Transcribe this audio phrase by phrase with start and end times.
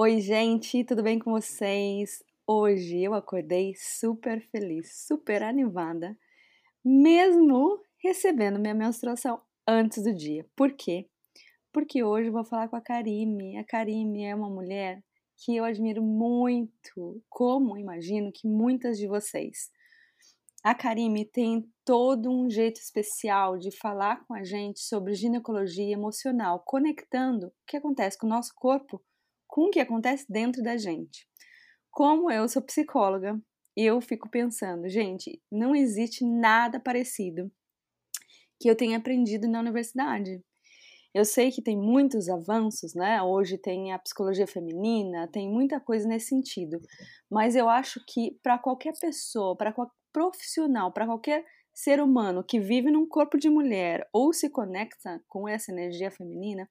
[0.00, 2.22] Oi, gente, tudo bem com vocês?
[2.46, 6.16] Hoje eu acordei super feliz, super animada,
[6.84, 10.46] mesmo recebendo minha menstruação antes do dia.
[10.54, 11.08] Por quê?
[11.72, 13.58] Porque hoje eu vou falar com a Karime.
[13.58, 15.02] A Karime é uma mulher
[15.36, 19.68] que eu admiro muito, como imagino que muitas de vocês.
[20.62, 26.62] A Karime tem todo um jeito especial de falar com a gente sobre ginecologia emocional,
[26.64, 29.02] conectando o que acontece com o nosso corpo
[29.58, 31.26] com o que acontece dentro da gente.
[31.90, 33.36] Como eu sou psicóloga,
[33.76, 37.50] eu fico pensando, gente, não existe nada parecido
[38.60, 40.40] que eu tenha aprendido na universidade.
[41.12, 43.20] Eu sei que tem muitos avanços, né?
[43.20, 46.80] Hoje tem a psicologia feminina, tem muita coisa nesse sentido.
[47.28, 52.60] Mas eu acho que para qualquer pessoa, para qualquer profissional, para qualquer ser humano que
[52.60, 56.68] vive num corpo de mulher ou se conecta com essa energia feminina,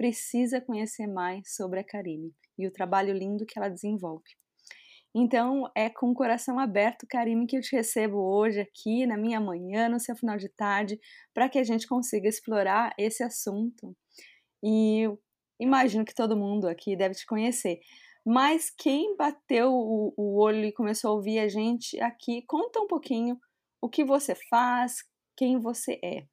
[0.00, 4.24] precisa conhecer mais sobre a Karime e o trabalho lindo que ela desenvolve.
[5.14, 9.38] Então, é com o coração aberto, Karime, que eu te recebo hoje aqui na minha
[9.38, 10.98] manhã, no seu final de tarde,
[11.34, 13.94] para que a gente consiga explorar esse assunto.
[14.64, 15.06] E
[15.60, 17.78] imagino que todo mundo aqui deve te conhecer.
[18.24, 22.86] Mas quem bateu o, o olho e começou a ouvir a gente aqui, conta um
[22.86, 23.38] pouquinho
[23.82, 25.04] o que você faz,
[25.36, 26.24] quem você é.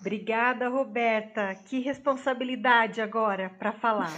[0.00, 1.54] Obrigada, Roberta.
[1.54, 4.12] Que responsabilidade agora para falar.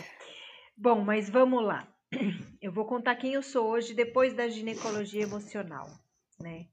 [0.77, 1.87] Bom, mas vamos lá.
[2.61, 5.89] Eu vou contar quem eu sou hoje depois da ginecologia emocional,
[6.39, 6.67] né?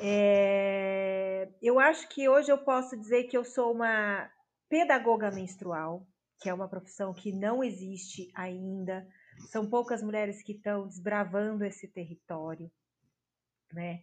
[0.00, 4.28] É, eu acho que hoje eu posso dizer que eu sou uma
[4.68, 6.04] pedagoga menstrual,
[6.40, 9.06] que é uma profissão que não existe ainda.
[9.52, 12.70] São poucas mulheres que estão desbravando esse território,
[13.72, 14.02] né?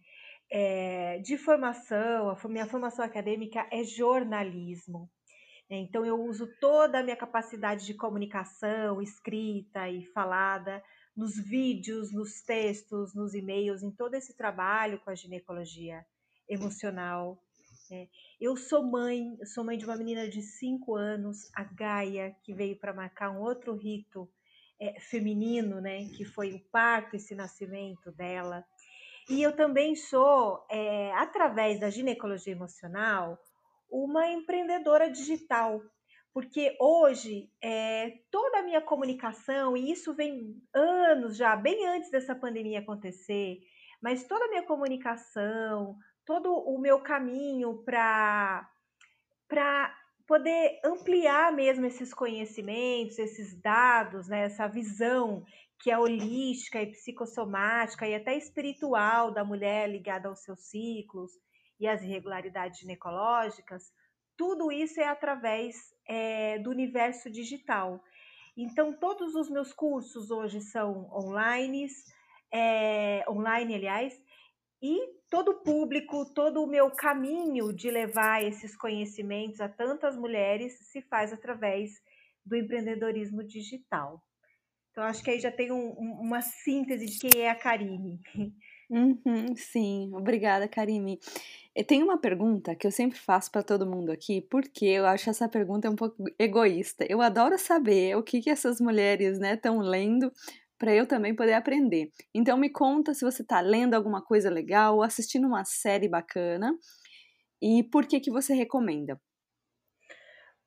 [0.54, 5.10] É, de formação, a minha formação acadêmica é jornalismo.
[5.70, 5.78] Né?
[5.78, 10.84] Então, eu uso toda a minha capacidade de comunicação, escrita e falada,
[11.16, 16.04] nos vídeos, nos textos, nos e-mails, em todo esse trabalho com a ginecologia
[16.46, 17.42] emocional.
[17.90, 18.08] Né?
[18.38, 22.78] Eu sou mãe, sou mãe de uma menina de 5 anos, a Gaia, que veio
[22.78, 24.30] para marcar um outro rito
[24.78, 26.04] é, feminino, né?
[26.10, 28.62] que foi o parto, esse nascimento dela.
[29.28, 33.38] E eu também sou, é, através da ginecologia emocional,
[33.90, 35.80] uma empreendedora digital,
[36.32, 42.34] porque hoje é, toda a minha comunicação, e isso vem anos já, bem antes dessa
[42.34, 43.58] pandemia acontecer,
[44.02, 48.66] mas toda a minha comunicação, todo o meu caminho para
[50.32, 55.44] poder ampliar mesmo esses conhecimentos, esses dados, né, essa visão
[55.78, 61.32] que é holística e psicossomática e até espiritual da mulher ligada aos seus ciclos
[61.78, 63.92] e às irregularidades ginecológicas,
[64.34, 65.76] tudo isso é através
[66.08, 68.02] é, do universo digital.
[68.56, 71.88] Então, todos os meus cursos hoje são online,
[72.50, 74.18] é, online, aliás,
[74.80, 74.98] e
[75.32, 81.00] todo o público, todo o meu caminho de levar esses conhecimentos a tantas mulheres se
[81.00, 82.02] faz através
[82.44, 84.22] do empreendedorismo digital.
[84.90, 85.88] Então, acho que aí já tem um,
[86.20, 88.20] uma síntese de quem é a Karine.
[88.90, 91.18] Uhum, sim, obrigada, Karime.
[91.86, 95.48] Tem uma pergunta que eu sempre faço para todo mundo aqui, porque eu acho essa
[95.48, 97.06] pergunta um pouco egoísta.
[97.08, 100.30] Eu adoro saber o que, que essas mulheres estão né, lendo
[100.82, 102.10] para eu também poder aprender.
[102.34, 106.76] Então, me conta se você está lendo alguma coisa legal, assistindo uma série bacana
[107.62, 109.16] e por que, que você recomenda.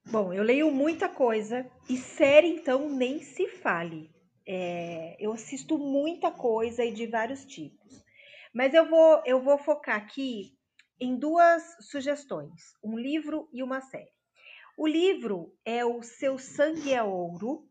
[0.09, 4.09] Bom, eu leio muita coisa e série, então, nem se fale.
[4.47, 8.01] É, eu assisto muita coisa e de vários tipos.
[8.53, 10.57] Mas eu vou, eu vou focar aqui
[10.97, 14.13] em duas sugestões: um livro e uma série.
[14.77, 17.67] O livro é o Seu Sangue é Ouro,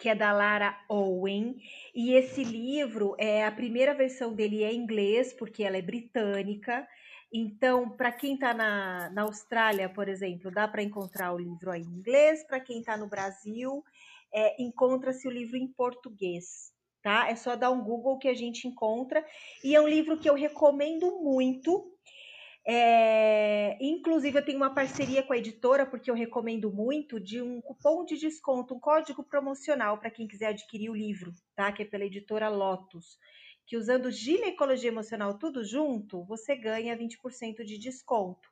[0.00, 1.56] que é da Lara Owen,
[1.94, 6.88] e esse livro é a primeira versão dele é em inglês, porque ela é britânica.
[7.30, 11.82] Então, para quem está na, na Austrália, por exemplo, dá para encontrar o livro em
[11.82, 12.42] inglês.
[12.44, 13.84] Para quem está no Brasil,
[14.32, 16.72] é, encontra-se o livro em português.
[17.02, 17.28] tá?
[17.28, 19.24] É só dar um Google que a gente encontra.
[19.62, 21.89] E é um livro que eu recomendo muito.
[22.66, 27.60] É, inclusive, eu tenho uma parceria com a editora, porque eu recomendo muito, de um
[27.60, 31.72] cupom de desconto, um código promocional para quem quiser adquirir o livro, tá?
[31.72, 33.18] Que é pela editora Lotus.
[33.66, 38.48] Que usando ginecologia emocional tudo junto, você ganha 20% de desconto.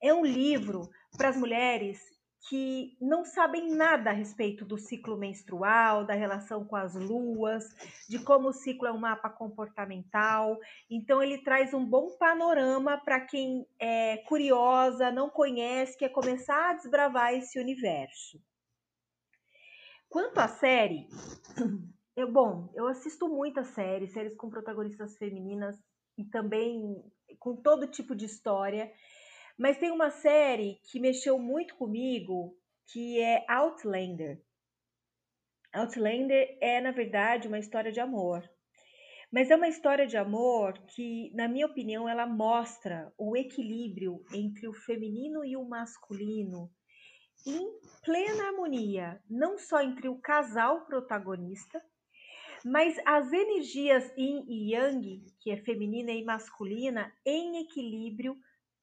[0.00, 2.17] É um livro para as mulheres
[2.48, 7.64] que não sabem nada a respeito do ciclo menstrual, da relação com as luas,
[8.08, 10.58] de como o ciclo é um mapa comportamental.
[10.88, 16.74] Então, ele traz um bom panorama para quem é curiosa, não conhece, quer começar a
[16.74, 18.40] desbravar esse universo.
[20.08, 21.06] Quanto à série,
[22.16, 25.76] eu, bom, eu assisto muitas séries, séries com protagonistas femininas
[26.16, 27.04] e também
[27.38, 28.90] com todo tipo de história.
[29.58, 32.56] Mas tem uma série que mexeu muito comigo,
[32.92, 34.40] que é Outlander.
[35.74, 38.48] Outlander é, na verdade, uma história de amor.
[39.32, 44.68] Mas é uma história de amor que, na minha opinião, ela mostra o equilíbrio entre
[44.68, 46.70] o feminino e o masculino
[47.46, 47.68] em
[48.04, 51.82] plena harmonia, não só entre o casal protagonista,
[52.64, 58.36] mas as energias yin e yang, que é feminina e masculina, em equilíbrio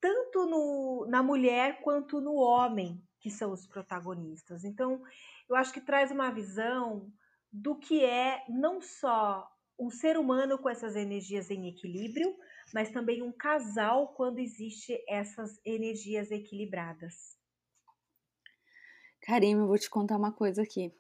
[0.05, 4.63] tanto no, na mulher quanto no homem, que são os protagonistas.
[4.63, 5.01] Então,
[5.49, 7.11] eu acho que traz uma visão
[7.51, 12.35] do que é não só um ser humano com essas energias em equilíbrio,
[12.71, 17.35] mas também um casal quando existe essas energias equilibradas.
[19.23, 20.93] Karima, eu vou te contar uma coisa aqui.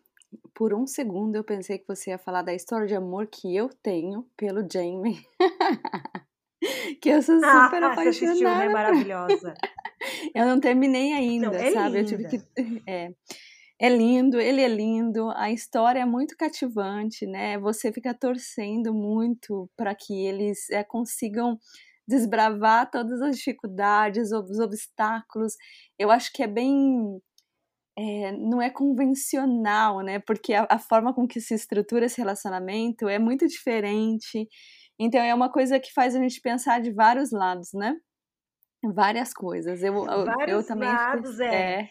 [0.51, 3.69] Por um segundo eu pensei que você ia falar da história de amor que eu
[3.69, 5.23] tenho pelo Jamie.
[6.95, 8.13] que eu sou ah, super ah, apaixonada.
[8.13, 8.69] Você assistiu, né?
[8.69, 9.53] Maravilhosa.
[10.33, 11.97] eu não terminei ainda, não, é sabe?
[11.97, 11.99] Linda.
[11.99, 12.45] Eu tive que.
[12.87, 13.09] É,
[13.79, 17.57] é lindo, ele é lindo, a história é muito cativante, né?
[17.59, 21.59] Você fica torcendo muito para que eles é, consigam
[22.07, 25.55] desbravar todas as dificuldades, os obstáculos.
[25.99, 27.19] Eu acho que é bem.
[27.97, 30.19] É, não é convencional, né?
[30.19, 34.47] Porque a, a forma com que se estrutura esse relacionamento é muito diferente.
[34.99, 37.95] Então é uma coisa que faz a gente pensar de vários lados, né?
[38.83, 39.83] Várias coisas.
[39.83, 41.81] Eu, Vários eu também lados, é.
[41.81, 41.89] é.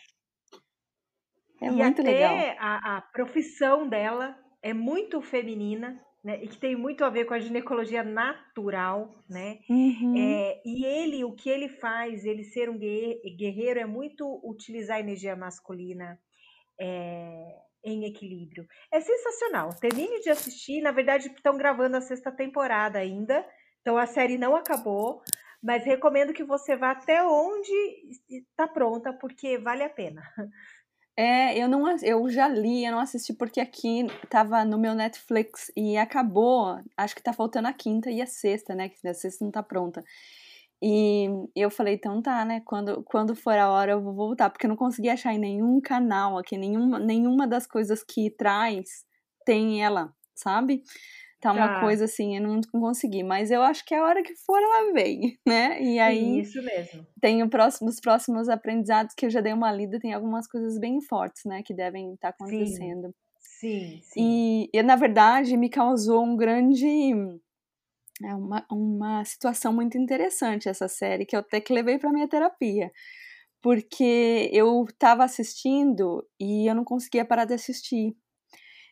[1.60, 2.56] É, muito até legal.
[2.58, 6.42] A, a profissão dela é muito feminina, né?
[6.42, 9.58] E que tem muito a ver com a ginecologia natural, né?
[9.68, 10.14] Uhum.
[10.16, 15.00] É, e ele, o que ele faz, ele ser um guerreiro, é muito utilizar a
[15.00, 16.18] energia masculina.
[16.80, 18.66] É, em equilíbrio.
[18.90, 19.70] É sensacional.
[19.78, 20.80] Termine de assistir.
[20.80, 23.44] Na verdade, estão gravando a sexta temporada ainda.
[23.80, 25.22] Então a série não acabou.
[25.62, 27.72] Mas recomendo que você vá até onde
[28.28, 30.22] está pronta, porque vale a pena.
[31.16, 35.70] É, eu não eu já li, eu não assisti porque aqui estava no meu Netflix
[35.76, 36.76] e acabou.
[36.96, 38.88] Acho que está faltando a quinta e a sexta, né?
[38.88, 40.02] Que a sexta não está pronta.
[40.86, 41.26] E
[41.56, 42.60] eu falei, então tá, né?
[42.66, 45.80] Quando, quando for a hora eu vou voltar, porque eu não consegui achar em nenhum
[45.80, 48.84] canal aqui, nenhuma, nenhuma das coisas que traz
[49.46, 50.82] tem ela, sabe?
[51.40, 51.80] Tá uma tá.
[51.80, 54.92] coisa assim, eu não consegui, mas eu acho que é a hora que for ela
[54.92, 55.82] vem, né?
[55.82, 56.40] E aí.
[56.40, 57.06] Isso mesmo.
[57.18, 60.78] Tem o próximo, os próximos aprendizados que eu já dei uma lida, tem algumas coisas
[60.78, 61.62] bem fortes, né?
[61.64, 63.14] Que devem estar tá acontecendo.
[63.38, 64.00] Sim, sim.
[64.02, 64.20] sim.
[64.20, 66.86] E, e, na verdade, me causou um grande
[68.24, 72.28] é uma, uma situação muito interessante essa série, que eu até que levei para minha
[72.28, 72.90] terapia.
[73.62, 78.14] Porque eu estava assistindo e eu não conseguia parar de assistir.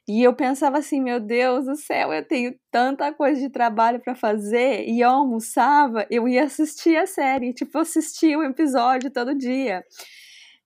[0.09, 4.15] E eu pensava assim, meu Deus do céu, eu tenho tanta coisa de trabalho para
[4.17, 4.85] fazer.
[4.89, 9.85] E eu almoçava, eu ia assistir a série, tipo, assistia o episódio todo dia.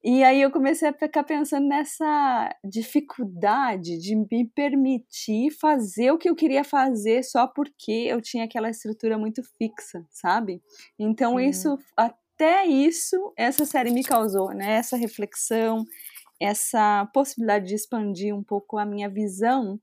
[0.09, 6.31] E aí eu comecei a ficar pensando nessa dificuldade de me permitir fazer o que
[6.31, 10.63] eu queria fazer só porque eu tinha aquela estrutura muito fixa, sabe?
[10.97, 11.49] Então Sim.
[11.49, 14.75] isso até isso essa série me causou, né?
[14.75, 15.85] Essa reflexão,
[16.41, 19.81] essa possibilidade de expandir um pouco a minha visão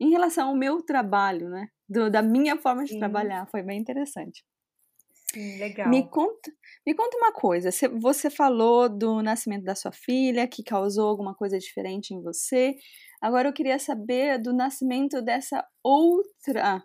[0.00, 1.68] em relação ao meu trabalho, né?
[1.86, 2.98] Do, da minha forma de Sim.
[2.98, 4.42] trabalhar, foi bem interessante.
[5.36, 5.90] Sim, legal.
[5.90, 6.50] Me conta,
[6.86, 7.68] me conta uma coisa.
[8.00, 12.74] Você falou do nascimento da sua filha, que causou alguma coisa diferente em você.
[13.20, 16.82] Agora eu queria saber do nascimento dessa outra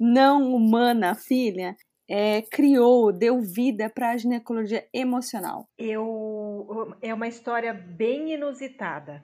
[0.00, 1.76] não humana filha.
[2.08, 5.68] É, criou, deu vida para a ginecologia emocional.
[5.78, 9.22] Eu é uma história bem inusitada.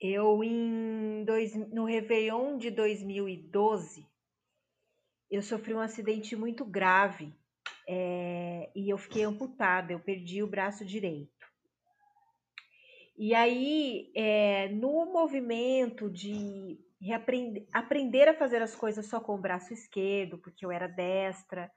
[0.00, 4.11] Eu em dois, no Réveillon de 2012
[5.32, 7.34] eu sofri um acidente muito grave
[7.88, 11.32] é, e eu fiquei amputada, eu perdi o braço direito.
[13.16, 19.40] E aí, é, no movimento de reaprender, aprender a fazer as coisas só com o
[19.40, 21.72] braço esquerdo, porque eu era destra,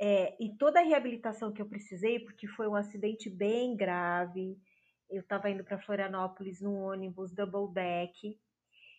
[0.00, 4.56] é, e toda a reabilitação que eu precisei, porque foi um acidente bem grave.
[5.10, 8.38] Eu estava indo para Florianópolis num ônibus double deck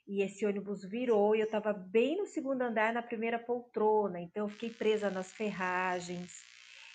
[0.08, 4.46] e esse ônibus virou e eu estava bem no segundo andar, na primeira poltrona, então
[4.46, 6.46] eu fiquei presa nas ferragens.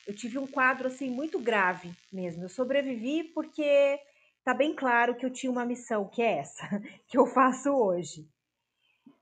[0.07, 2.45] Eu tive um quadro assim muito grave mesmo.
[2.45, 3.99] Eu sobrevivi porque
[4.45, 6.62] tá bem claro que eu tinha uma missão, que é essa,
[7.09, 8.29] que eu faço hoje.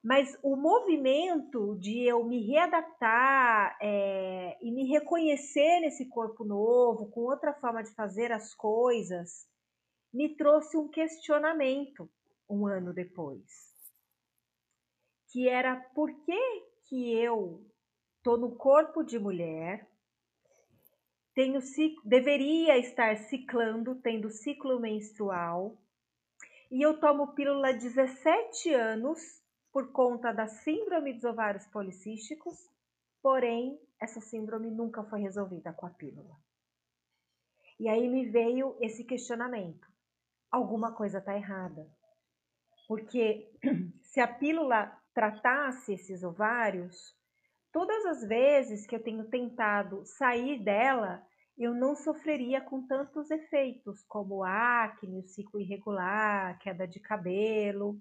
[0.02, 7.22] Mas o movimento de eu me readaptar é, e me reconhecer nesse corpo novo, com
[7.22, 9.46] outra forma de fazer as coisas,
[10.12, 12.08] me trouxe um questionamento
[12.48, 13.67] um ano depois.
[15.30, 17.64] Que era por que, que eu
[18.16, 19.88] estou no corpo de mulher,
[21.34, 21.60] tenho
[22.04, 25.78] deveria estar ciclando, tendo ciclo menstrual,
[26.70, 29.20] e eu tomo pílula há 17 anos
[29.72, 32.56] por conta da síndrome dos ovários policísticos,
[33.22, 36.36] porém, essa síndrome nunca foi resolvida com a pílula.
[37.78, 39.86] E aí me veio esse questionamento:
[40.50, 41.88] alguma coisa está errada.
[42.86, 43.50] Porque
[44.02, 47.12] se a pílula tratasse esses ovários,
[47.72, 51.26] todas as vezes que eu tenho tentado sair dela,
[51.58, 58.00] eu não sofreria com tantos efeitos, como acne, o ciclo irregular, queda de cabelo.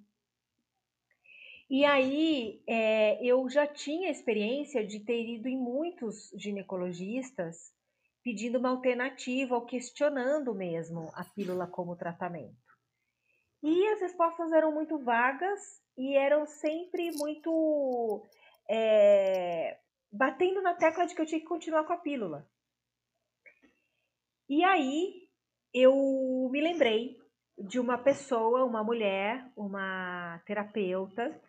[1.68, 7.74] E aí é, eu já tinha experiência de ter ido em muitos ginecologistas
[8.24, 12.56] pedindo uma alternativa ou questionando mesmo a pílula como tratamento.
[13.64, 18.24] E as respostas eram muito vagas e eram sempre muito
[18.70, 19.80] é,
[20.12, 22.48] batendo na tecla de que eu tinha que continuar com a pílula.
[24.48, 25.28] E aí
[25.74, 27.18] eu me lembrei
[27.58, 31.42] de uma pessoa, uma mulher, uma terapeuta,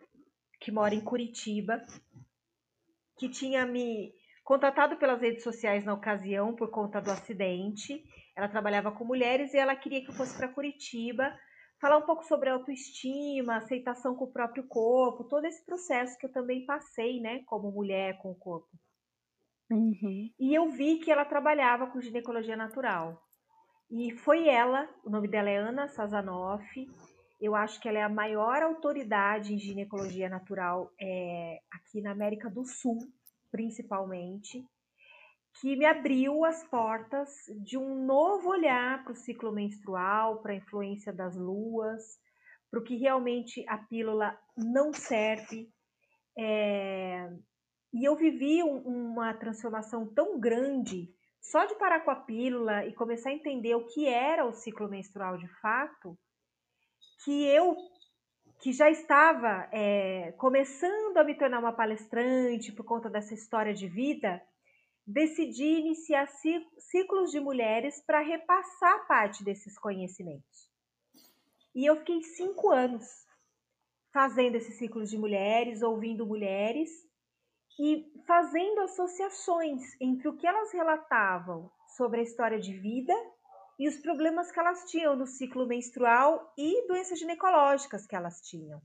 [0.59, 1.85] que mora em Curitiba,
[3.17, 4.13] que tinha me
[4.43, 8.03] contatado pelas redes sociais na ocasião por conta do acidente.
[8.35, 11.37] Ela trabalhava com mulheres e ela queria que eu fosse para Curitiba
[11.79, 16.31] falar um pouco sobre autoestima, aceitação com o próprio corpo, todo esse processo que eu
[16.31, 18.69] também passei, né, como mulher com o corpo.
[19.71, 20.29] Uhum.
[20.39, 23.21] E eu vi que ela trabalhava com ginecologia natural.
[23.89, 26.87] E foi ela, o nome dela é Ana Sazanoff,
[27.41, 32.49] eu acho que ela é a maior autoridade em ginecologia natural é, aqui na América
[32.49, 32.99] do Sul,
[33.49, 34.63] principalmente,
[35.59, 37.29] que me abriu as portas
[37.63, 42.01] de um novo olhar para o ciclo menstrual, para a influência das luas,
[42.71, 45.69] para o que realmente a pílula não serve.
[46.37, 47.29] É,
[47.93, 52.93] e eu vivi um, uma transformação tão grande só de parar com a pílula e
[52.93, 56.17] começar a entender o que era o ciclo menstrual de fato
[57.23, 57.75] que eu,
[58.61, 63.87] que já estava é, começando a me tornar uma palestrante por conta dessa história de
[63.87, 64.41] vida,
[65.11, 66.27] decidi iniciar
[66.77, 70.69] ciclos de mulheres para repassar parte desses conhecimentos.
[71.73, 73.25] E eu fiquei cinco anos
[74.13, 76.91] fazendo esses ciclos de mulheres, ouvindo mulheres
[77.79, 83.13] e fazendo associações entre o que elas relatavam sobre a história de vida
[83.79, 88.79] e os problemas que elas tinham no ciclo menstrual e doenças ginecológicas que elas tinham.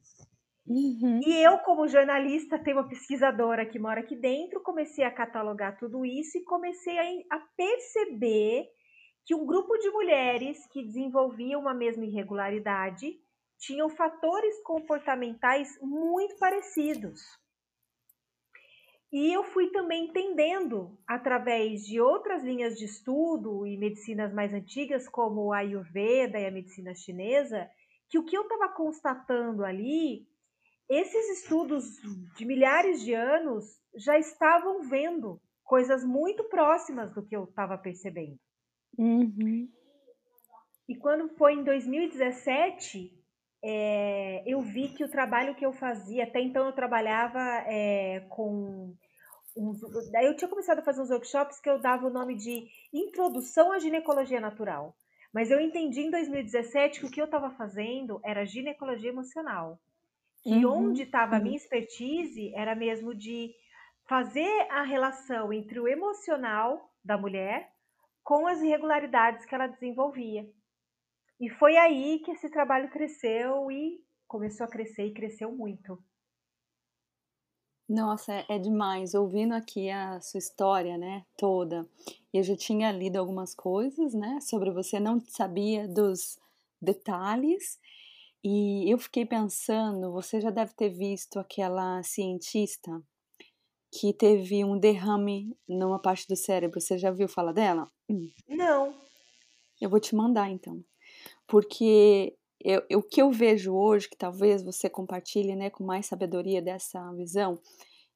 [0.67, 1.21] Uhum.
[1.25, 6.05] E eu, como jornalista, tenho uma pesquisadora que mora aqui dentro, comecei a catalogar tudo
[6.05, 8.67] isso e comecei a, a perceber
[9.27, 13.19] que um grupo de mulheres que desenvolviam uma mesma irregularidade
[13.59, 17.21] tinham fatores comportamentais muito parecidos.
[19.13, 25.09] E eu fui também entendendo, através de outras linhas de estudo e medicinas mais antigas,
[25.09, 27.71] como a Ayurveda e a medicina chinesa,
[28.09, 30.27] que o que eu estava constatando ali,
[30.89, 31.85] esses estudos
[32.37, 33.65] de milhares de anos
[33.97, 38.39] já estavam vendo coisas muito próximas do que eu estava percebendo.
[38.99, 39.69] Uhum.
[40.89, 43.13] E quando foi em 2017,
[43.63, 48.95] é, eu vi que o trabalho que eu fazia, até então eu trabalhava é, com
[49.57, 49.81] uns,
[50.23, 53.79] eu tinha começado a fazer uns workshops que eu dava o nome de Introdução à
[53.79, 54.95] Ginecologia Natural.
[55.33, 59.81] Mas eu entendi em 2017 que o que eu estava fazendo era ginecologia emocional.
[60.45, 63.55] E uhum, onde estava a minha expertise era mesmo de
[64.07, 67.73] fazer a relação entre o emocional da mulher
[68.23, 70.47] com as irregularidades que ela desenvolvia.
[71.41, 76.03] E foi aí que esse trabalho cresceu e começou a crescer e cresceu muito.
[77.89, 79.15] Nossa, é, é demais.
[79.15, 81.87] Ouvindo aqui a sua história, né, toda.
[82.33, 86.39] Eu já tinha lido algumas coisas, né, sobre você, não sabia dos
[86.81, 87.79] detalhes.
[88.45, 93.03] E eu fiquei pensando, você já deve ter visto aquela cientista
[93.91, 96.79] que teve um derrame numa parte do cérebro.
[96.79, 97.91] Você já viu falar dela?
[98.47, 98.95] Não.
[99.81, 100.85] Eu vou te mandar então.
[101.47, 106.05] Porque eu, eu, o que eu vejo hoje, que talvez você compartilhe né, com mais
[106.05, 107.59] sabedoria dessa visão,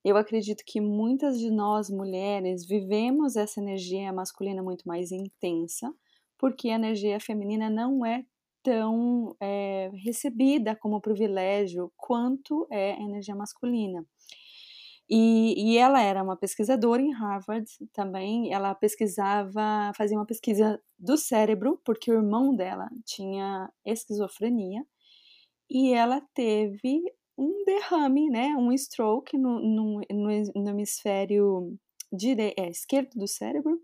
[0.04, 5.90] eu acredito que muitas de nós mulheres vivemos essa energia masculina muito mais intensa,
[6.36, 8.26] porque a energia feminina não é
[8.68, 14.04] tão é, recebida como privilégio quanto é a energia masculina.
[15.08, 18.52] E, e, ela era uma pesquisadora em Harvard também.
[18.52, 24.84] Ela pesquisava, fazia uma pesquisa do cérebro, porque o irmão dela tinha esquizofrenia.
[25.70, 27.02] E ela teve
[27.38, 31.74] um derrame, né, um stroke no, no, no, hemisfério
[32.12, 32.52] dire...
[32.58, 33.80] é, esquerdo do cérebro.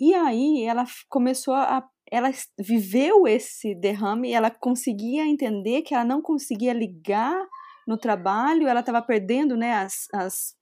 [0.00, 1.88] E aí ela começou a.
[2.10, 7.46] Ela viveu esse derrame, ela conseguia entender que ela não conseguia ligar
[7.86, 10.54] no trabalho, ela estava perdendo, né, as, as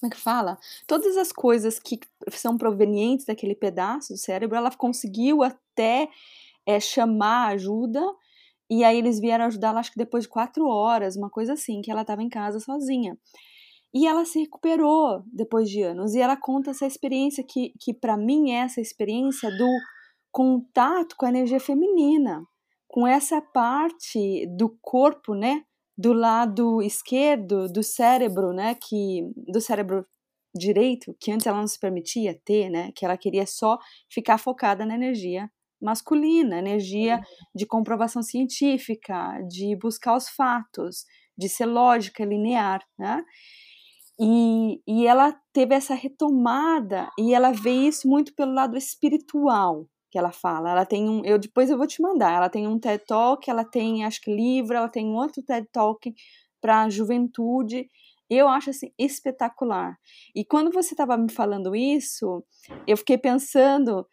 [0.00, 0.58] como é que fala?
[0.86, 1.98] Todas as coisas que
[2.32, 6.08] são provenientes daquele pedaço do cérebro, ela conseguiu até
[6.66, 8.02] é, chamar ajuda,
[8.68, 11.90] e aí eles vieram ajudá-la, acho que depois de quatro horas, uma coisa assim, que
[11.90, 13.16] ela estava em casa sozinha.
[13.94, 18.16] E ela se recuperou depois de anos, e ela conta essa experiência que, que para
[18.16, 19.68] mim é essa experiência do
[20.34, 22.44] contato com a energia feminina,
[22.88, 25.62] com essa parte do corpo, né,
[25.96, 30.04] do lado esquerdo do cérebro, né, que do cérebro
[30.52, 33.78] direito, que antes ela não se permitia ter, né, que ela queria só
[34.10, 35.48] ficar focada na energia
[35.80, 37.20] masculina, energia
[37.54, 41.04] de comprovação científica, de buscar os fatos,
[41.38, 43.22] de ser lógica, linear, né?
[44.18, 50.18] E, e ela teve essa retomada e ela vê isso muito pelo lado espiritual, que
[50.18, 50.70] ela fala.
[50.70, 52.36] Ela tem um, eu depois eu vou te mandar.
[52.36, 56.14] Ela tem um TED Talk, ela tem acho que livro, ela tem outro TED Talk
[56.60, 57.88] para juventude.
[58.30, 59.98] Eu acho assim espetacular.
[60.32, 62.44] E quando você estava me falando isso,
[62.86, 64.06] eu fiquei pensando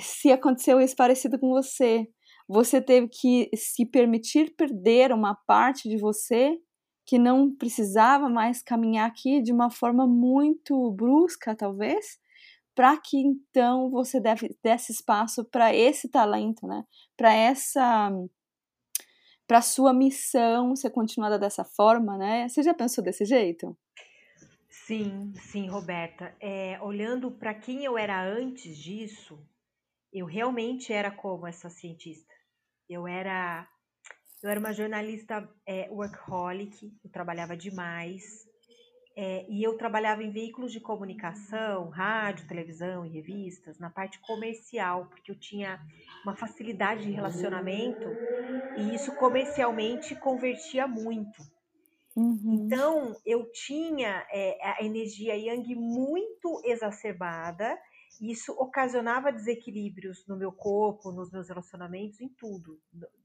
[0.00, 2.08] se aconteceu isso parecido com você.
[2.48, 6.58] Você teve que se permitir perder uma parte de você
[7.06, 12.18] que não precisava mais caminhar aqui de uma forma muito brusca, talvez,
[12.74, 16.84] para que então você deve, desse espaço para esse talento, né?
[17.16, 18.10] Para essa
[19.46, 22.48] para sua missão ser continuada dessa forma, né?
[22.48, 23.76] Você já pensou desse jeito?
[24.70, 26.34] Sim, sim, Roberta.
[26.40, 29.38] É, olhando para quem eu era antes disso,
[30.12, 32.32] eu realmente era como essa cientista.
[32.88, 33.68] Eu era
[34.42, 38.46] eu era uma jornalista é, workaholic, eu trabalhava demais,
[39.16, 45.06] é, e eu trabalhava em veículos de comunicação, rádio, televisão e revistas, na parte comercial,
[45.06, 45.80] porque eu tinha
[46.24, 48.08] uma facilidade de relacionamento
[48.76, 51.42] e isso comercialmente convertia muito.
[52.16, 52.64] Uhum.
[52.66, 57.76] Então, eu tinha é, a energia yang muito exacerbada,
[58.20, 62.80] e isso ocasionava desequilíbrios no meu corpo, nos meus relacionamentos, em tudo.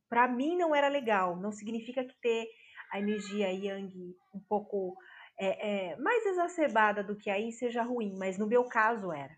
[0.08, 2.48] Para mim não era legal, não significa que ter
[2.92, 4.96] a energia yang um pouco
[5.40, 9.36] é, é, mais exacerbada do que aí seja ruim, mas no meu caso era.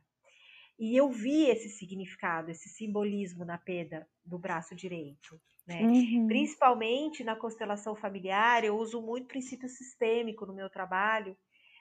[0.80, 5.40] E eu vi esse significado, esse simbolismo na perda do braço direito.
[5.68, 5.82] Né?
[5.84, 6.28] Uhum.
[6.28, 11.38] Principalmente na constelação familiar, eu uso muito princípio sistêmico no meu trabalho.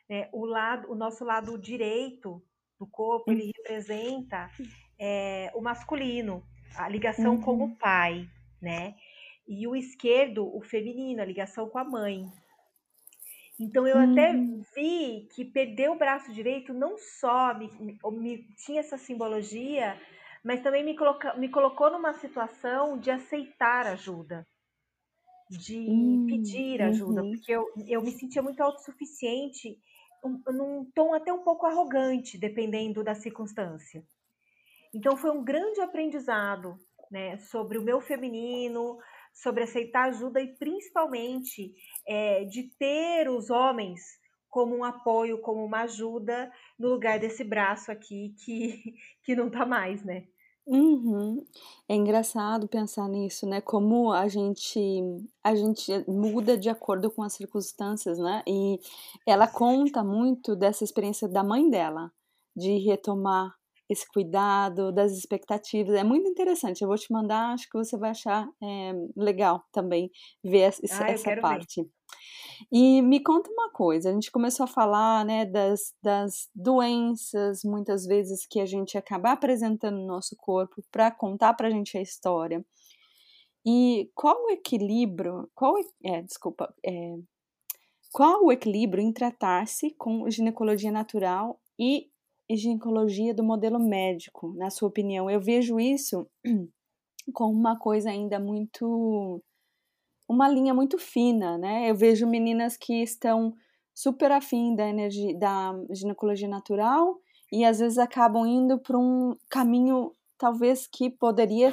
[0.07, 0.29] Né?
[0.33, 2.43] O, lado, o nosso lado direito
[2.79, 4.51] do corpo, ele representa
[4.99, 6.43] é, o masculino,
[6.77, 7.41] a ligação uhum.
[7.41, 8.29] com o pai,
[8.61, 8.95] né?
[9.49, 12.27] E o esquerdo, o feminino, a ligação com a mãe.
[13.61, 14.13] Então eu uhum.
[14.13, 14.33] até
[14.75, 17.71] vi que perder o braço direito não só me,
[18.11, 20.01] me tinha essa simbologia,
[20.43, 24.47] mas também me, coloca, me colocou numa situação de aceitar ajuda,
[25.51, 26.27] de uhum.
[26.27, 27.33] pedir ajuda, uhum.
[27.33, 29.79] porque eu, eu me sentia muito autossuficiente,
[30.25, 34.03] um, num tom até um pouco arrogante, dependendo da circunstância.
[34.95, 36.79] Então foi um grande aprendizado
[37.11, 38.99] né, sobre o meu feminino,
[39.33, 41.75] sobre aceitar ajuda e principalmente
[42.07, 44.01] é, de ter os homens
[44.49, 49.65] como um apoio, como uma ajuda no lugar desse braço aqui que, que não tá
[49.65, 50.27] mais, né?
[50.67, 51.45] Uhum.
[51.89, 53.61] É engraçado pensar nisso, né?
[53.61, 54.79] Como a gente
[55.43, 58.43] a gente muda de acordo com as circunstâncias, né?
[58.47, 58.79] E
[59.27, 62.13] ela conta muito dessa experiência da mãe dela,
[62.55, 63.60] de retomar
[63.91, 65.97] esse cuidado, das expectativas.
[65.97, 66.83] É muito interessante.
[66.83, 70.11] Eu vou te mandar, acho que você vai achar é, legal também
[70.45, 71.83] ver essa, ah, essa parte.
[71.83, 71.91] Ver.
[72.71, 78.07] E me conta uma coisa, a gente começou a falar né, das, das doenças, muitas
[78.07, 82.03] vezes, que a gente acaba apresentando no nosso corpo para contar para a gente a
[82.03, 82.65] história.
[83.67, 85.75] E qual o equilíbrio, qual,
[86.05, 87.17] é, desculpa, é,
[88.13, 92.10] qual o equilíbrio em tratar-se com ginecologia natural e
[92.57, 95.31] ginecologia do modelo médico, na sua opinião?
[95.31, 96.27] Eu vejo isso
[97.33, 99.43] como uma coisa ainda muito.
[100.29, 101.91] uma linha muito fina, né?
[101.91, 103.55] Eu vejo meninas que estão
[103.95, 107.19] super afim da energia da ginecologia natural
[107.53, 111.71] e às vezes acabam indo para um caminho talvez que poderia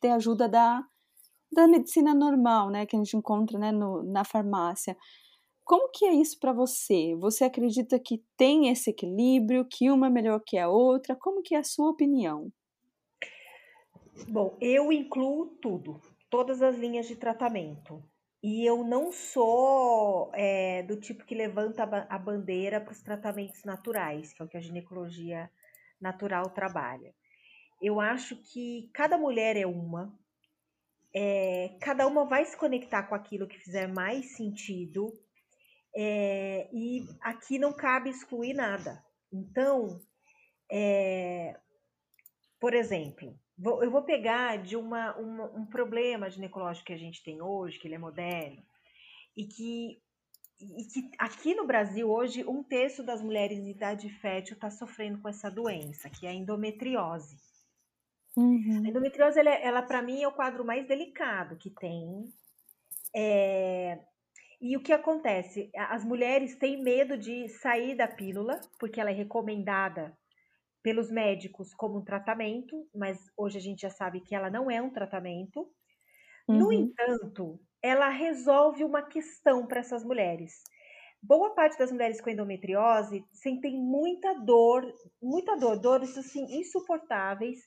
[0.00, 0.80] ter ajuda da,
[1.52, 4.96] da medicina normal, né, que a gente encontra né, no, na farmácia.
[5.66, 7.16] Como que é isso para você?
[7.16, 11.16] Você acredita que tem esse equilíbrio, que uma é melhor que a outra?
[11.16, 12.52] Como que é a sua opinião?
[14.28, 16.00] Bom, eu incluo tudo,
[16.30, 18.00] todas as linhas de tratamento.
[18.40, 24.32] E eu não sou é, do tipo que levanta a bandeira para os tratamentos naturais,
[24.32, 25.50] que é o que a ginecologia
[26.00, 27.12] natural trabalha.
[27.82, 30.16] Eu acho que cada mulher é uma,
[31.12, 35.12] é, cada uma vai se conectar com aquilo que fizer mais sentido,
[35.96, 39.02] é, e aqui não cabe excluir nada.
[39.32, 40.00] Então,
[40.70, 41.58] é,
[42.60, 47.22] por exemplo, Vou, eu vou pegar de uma, uma, um problema ginecológico que a gente
[47.22, 48.62] tem hoje, que ele é moderno,
[49.34, 49.98] e que,
[50.60, 55.22] e que aqui no Brasil hoje um terço das mulheres de idade fértil está sofrendo
[55.22, 57.38] com essa doença, que é a endometriose.
[58.36, 58.82] Uhum.
[58.84, 62.30] A endometriose, ela, ela para mim, é o quadro mais delicado que tem.
[63.14, 63.98] É,
[64.60, 65.70] e o que acontece?
[65.76, 70.16] As mulheres têm medo de sair da pílula, porque ela é recomendada
[70.82, 74.80] pelos médicos como um tratamento, mas hoje a gente já sabe que ela não é
[74.80, 75.68] um tratamento.
[76.48, 76.58] Uhum.
[76.58, 80.62] No entanto, ela resolve uma questão para essas mulheres.
[81.22, 84.90] Boa parte das mulheres com endometriose sentem muita dor,
[85.20, 87.58] muita dor, dores assim insuportáveis,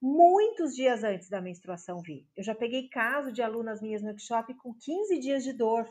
[0.00, 2.26] muitos dias antes da menstruação vir.
[2.36, 5.86] Eu já peguei caso de alunas minhas no workshop com 15 dias de dor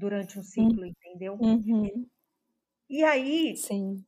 [0.00, 0.86] durante um ciclo, uhum.
[0.86, 1.38] entendeu?
[1.40, 2.06] Uhum.
[2.88, 4.04] E aí, Sim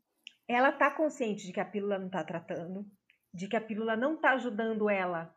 [0.48, 2.86] ela está consciente de que a pílula não está tratando,
[3.32, 5.34] de que a pílula não está ajudando ela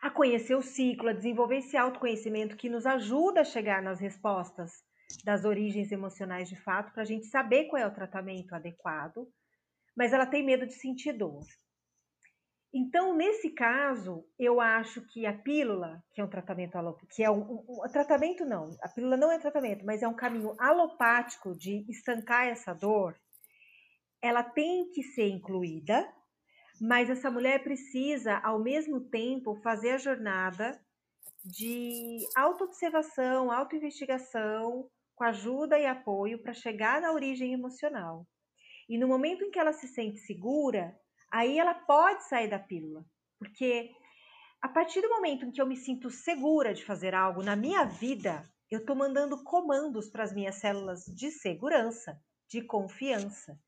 [0.00, 4.84] a conhecer o ciclo, a desenvolver esse autoconhecimento que nos ajuda a chegar nas respostas
[5.24, 9.26] das origens emocionais de fato, para a gente saber qual é o tratamento adequado,
[9.96, 11.44] mas ela tem medo de sentir dor.
[12.72, 17.30] Então, nesse caso, eu acho que a pílula, que é um tratamento alopático, que é
[17.30, 21.56] um, um, um, tratamento não, a pílula não é tratamento, mas é um caminho alopático
[21.56, 23.18] de estancar essa dor,
[24.20, 26.06] ela tem que ser incluída,
[26.80, 30.78] mas essa mulher precisa, ao mesmo tempo, fazer a jornada
[31.44, 38.26] de autoobservação, autoinvestigação, com ajuda e apoio para chegar na origem emocional.
[38.88, 40.94] E no momento em que ela se sente segura,
[41.30, 43.04] aí ela pode sair da pílula,
[43.38, 43.90] porque
[44.60, 47.84] a partir do momento em que eu me sinto segura de fazer algo na minha
[47.84, 53.58] vida, eu estou mandando comandos para as minhas células de segurança, de confiança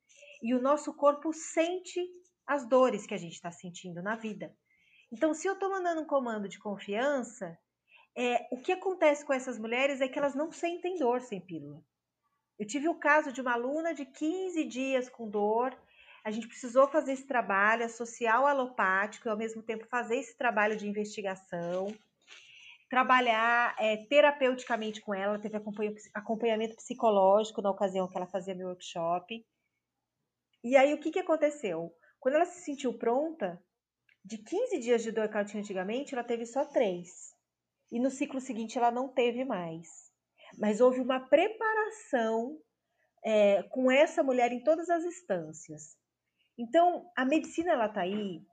[0.43, 2.01] e o nosso corpo sente
[2.47, 4.55] as dores que a gente está sentindo na vida.
[5.13, 7.59] Então, se eu estou mandando um comando de confiança,
[8.17, 11.83] é, o que acontece com essas mulheres é que elas não sentem dor sem pílula.
[12.59, 15.77] Eu tive o caso de uma aluna de 15 dias com dor.
[16.23, 20.37] A gente precisou fazer esse trabalho associar o alopático e ao mesmo tempo fazer esse
[20.37, 21.95] trabalho de investigação,
[22.91, 25.39] trabalhar é, terapeuticamente com ela.
[25.39, 25.57] Teve
[26.13, 29.47] acompanhamento psicológico na ocasião que ela fazia meu workshop.
[30.63, 31.95] E aí, o que, que aconteceu?
[32.19, 33.63] Quando ela se sentiu pronta,
[34.23, 37.09] de 15 dias de dor que antigamente, ela teve só 3.
[37.91, 39.89] E no ciclo seguinte, ela não teve mais.
[40.59, 42.61] Mas houve uma preparação
[43.25, 46.00] é, com essa mulher em todas as instâncias.
[46.61, 48.45] Então, a medicina ela está aí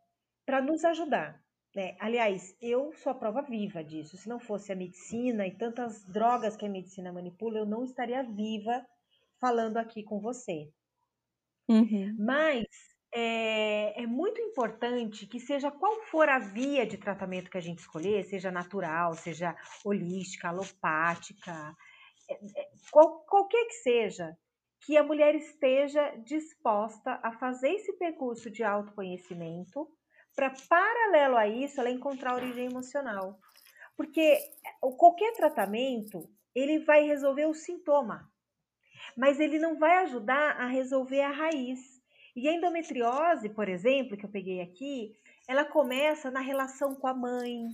[0.46, 1.44] para nos ajudar.
[1.76, 1.98] Né?
[2.00, 4.16] Aliás, eu sou a prova viva disso.
[4.16, 8.24] Se não fosse a medicina e tantas drogas que a medicina manipula, eu não estaria
[8.24, 8.82] viva
[9.42, 10.72] falando aqui com você.
[11.68, 12.16] Uhum.
[12.18, 12.66] Mas
[13.14, 17.80] é, é, muito importante que seja qual for a via de tratamento que a gente
[17.80, 21.76] escolher, seja natural, seja holística, alopática,
[22.30, 24.34] é, é, qual, qualquer que seja,
[24.88, 29.86] que a mulher esteja disposta a fazer esse percurso de autoconhecimento
[30.34, 33.38] para, paralelo a isso, ela encontrar a origem emocional.
[33.98, 34.40] Porque
[34.98, 38.32] qualquer tratamento, ele vai resolver o sintoma,
[39.18, 42.02] mas ele não vai ajudar a resolver a raiz.
[42.34, 45.12] E a endometriose, por exemplo, que eu peguei aqui,
[45.50, 47.68] ela começa na relação com a mãe,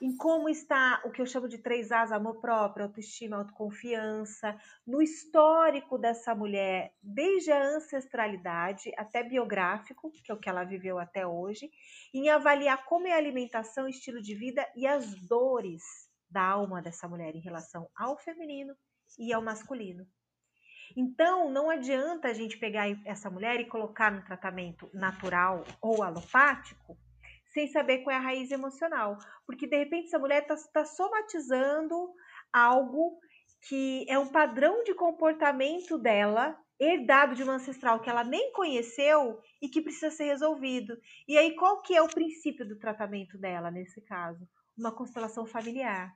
[0.00, 5.02] em como está o que eu chamo de três As, amor próprio, autoestima, autoconfiança, no
[5.02, 11.26] histórico dessa mulher, desde a ancestralidade até biográfico, que é o que ela viveu até
[11.26, 11.70] hoje,
[12.14, 15.82] em avaliar como é a alimentação, estilo de vida e as dores
[16.30, 18.74] da alma dessa mulher em relação ao feminino
[19.18, 20.06] e ao masculino.
[20.96, 26.96] Então, não adianta a gente pegar essa mulher e colocar no tratamento natural ou alopático
[27.52, 29.18] sem saber qual é a raiz emocional.
[29.46, 32.12] Porque de repente essa mulher está tá somatizando
[32.52, 33.18] algo
[33.68, 39.38] que é um padrão de comportamento dela, herdado de uma ancestral que ela nem conheceu
[39.60, 40.96] e que precisa ser resolvido.
[41.28, 44.48] E aí, qual que é o princípio do tratamento dela nesse caso?
[44.76, 46.10] Uma constelação familiar.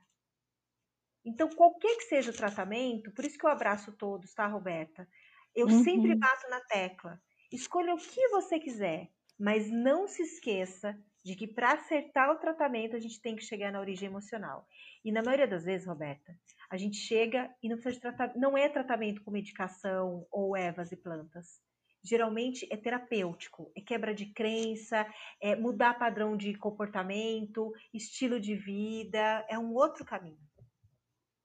[1.23, 5.07] Então, qualquer que seja o tratamento, por isso que eu abraço todos, tá, Roberta?
[5.55, 5.83] Eu uhum.
[5.83, 7.21] sempre bato na tecla.
[7.51, 12.95] Escolha o que você quiser, mas não se esqueça de que para acertar o tratamento
[12.95, 14.67] a gente tem que chegar na origem emocional.
[15.03, 16.37] E na maioria das vezes, Roberta,
[16.69, 20.91] a gente chega e não precisa de tratamento, não é tratamento com medicação ou ervas
[20.91, 21.59] e plantas.
[22.03, 25.07] Geralmente é terapêutico, é quebra de crença,
[25.41, 30.37] é mudar padrão de comportamento, estilo de vida, é um outro caminho.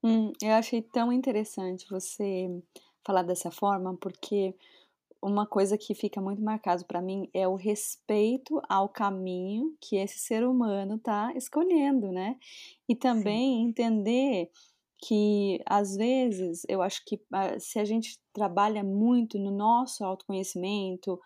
[0.02, 2.48] Hum, eu achei tão interessante você
[3.02, 4.54] falar dessa forma, porque
[5.22, 10.18] uma coisa que fica muito marcado para mim é o respeito ao caminho que esse
[10.18, 12.36] ser humano está escolhendo, né?
[12.88, 13.68] E também Sim.
[13.68, 14.50] entender
[15.02, 21.18] que às vezes eu acho que ah, se a gente trabalha muito no nosso autoconhecimento,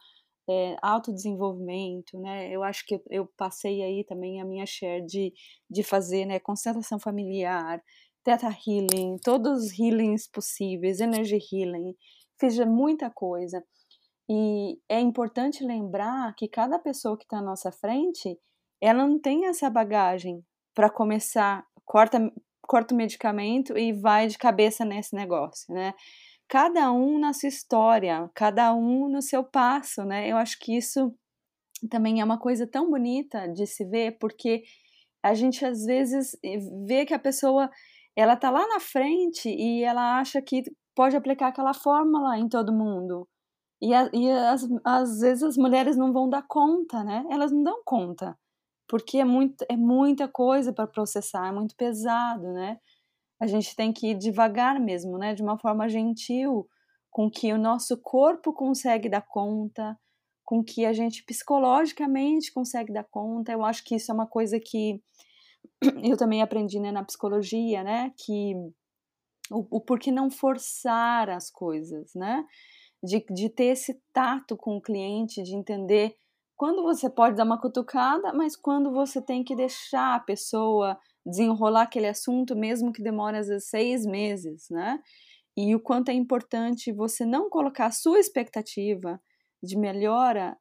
[0.48, 2.50] é, autodesenvolvimento, né?
[2.50, 5.32] Eu acho que eu, eu, passei aí também a minha share de,
[5.70, 7.82] de fazer, né, concentração familiar,
[8.22, 11.94] Theta Healing, todos os healings possíveis, Energy Healing,
[12.38, 13.62] fiz muita coisa.
[14.28, 18.38] E é importante lembrar que cada pessoa que está à nossa frente,
[18.80, 20.42] ela não tem essa bagagem
[20.74, 22.32] para começar, corta,
[22.62, 25.94] corta o medicamento e vai de cabeça nesse negócio, né?
[26.48, 30.28] Cada um na sua história, cada um no seu passo, né?
[30.30, 31.14] Eu acho que isso
[31.90, 34.62] também é uma coisa tão bonita de se ver, porque
[35.22, 36.36] a gente às vezes
[36.86, 37.70] vê que a pessoa
[38.16, 40.62] ela tá lá na frente e ela acha que
[40.94, 43.26] pode aplicar aquela fórmula em todo mundo.
[43.84, 47.22] E, a, e as, às vezes as mulheres não vão dar conta, né?
[47.28, 48.34] Elas não dão conta,
[48.88, 52.78] porque é, muito, é muita coisa para processar, é muito pesado, né?
[53.38, 55.34] A gente tem que ir devagar mesmo, né?
[55.34, 56.66] De uma forma gentil,
[57.10, 59.98] com que o nosso corpo consegue dar conta,
[60.46, 63.52] com que a gente psicologicamente consegue dar conta.
[63.52, 65.02] Eu acho que isso é uma coisa que
[66.02, 68.54] eu também aprendi né, na psicologia, né, que
[69.50, 72.46] o, o porquê não forçar as coisas, né,
[73.04, 76.16] de, de ter esse tato com o cliente, de entender
[76.56, 81.82] quando você pode dar uma cutucada, mas quando você tem que deixar a pessoa desenrolar
[81.82, 85.00] aquele assunto, mesmo que demore às vezes seis meses, né?
[85.56, 89.20] E o quanto é importante você não colocar a sua expectativa
[89.62, 90.56] de melhora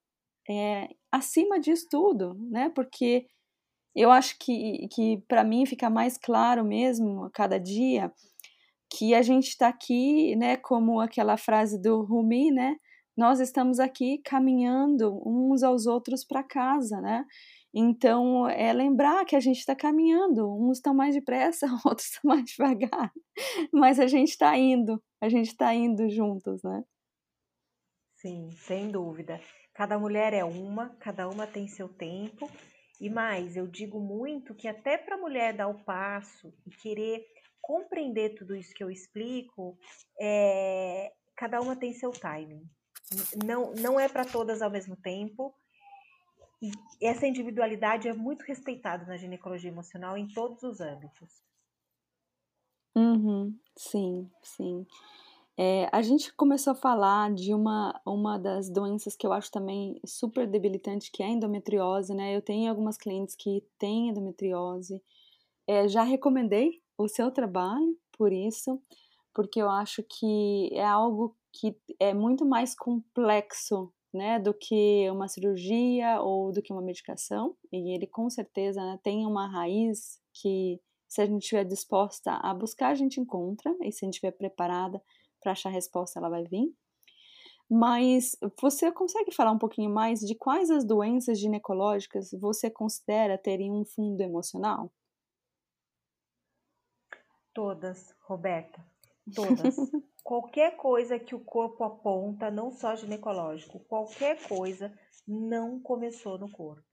[0.49, 2.69] é, acima disso tudo, né?
[2.69, 3.27] Porque
[3.95, 8.11] eu acho que, que para mim fica mais claro mesmo a cada dia
[8.95, 12.75] que a gente está aqui, né, como aquela frase do Rumi, né,
[13.17, 17.25] nós estamos aqui caminhando uns aos outros para casa, né?
[17.75, 22.45] Então, é lembrar que a gente está caminhando, uns estão mais depressa, outros estão mais
[22.45, 23.11] devagar,
[23.71, 26.83] mas a gente está indo, a gente está indo juntos, né?
[28.15, 29.39] Sim, sem dúvida.
[29.73, 32.49] Cada mulher é uma, cada uma tem seu tempo
[33.01, 37.25] e mais, eu digo muito que até para a mulher dar o passo e querer
[37.63, 39.79] compreender tudo isso que eu explico,
[40.19, 42.69] é, cada uma tem seu timing.
[43.43, 45.55] Não, não é para todas ao mesmo tempo.
[46.61, 46.71] E
[47.01, 51.41] essa individualidade é muito respeitada na ginecologia emocional em todos os âmbitos.
[52.95, 54.85] Uhum, sim, sim.
[55.57, 59.99] É, a gente começou a falar de uma, uma das doenças que eu acho também
[60.05, 62.35] super debilitante, que é a endometriose, né?
[62.35, 65.01] Eu tenho algumas clientes que têm endometriose.
[65.67, 68.81] É, já recomendei o seu trabalho por isso,
[69.33, 75.27] porque eu acho que é algo que é muito mais complexo, né, do que uma
[75.27, 77.55] cirurgia ou do que uma medicação.
[77.71, 82.53] E ele com certeza né, tem uma raiz que, se a gente estiver disposta a
[82.53, 85.01] buscar, a gente encontra, e se a gente estiver preparada
[85.41, 86.73] para achar a resposta, ela vai vir.
[87.69, 93.71] Mas você consegue falar um pouquinho mais de quais as doenças ginecológicas você considera terem
[93.71, 94.91] um fundo emocional?
[97.53, 98.83] Todas, Roberta,
[99.35, 99.75] todas.
[100.23, 104.91] qualquer coisa que o corpo aponta, não só ginecológico, qualquer coisa
[105.27, 106.83] não começou no corpo.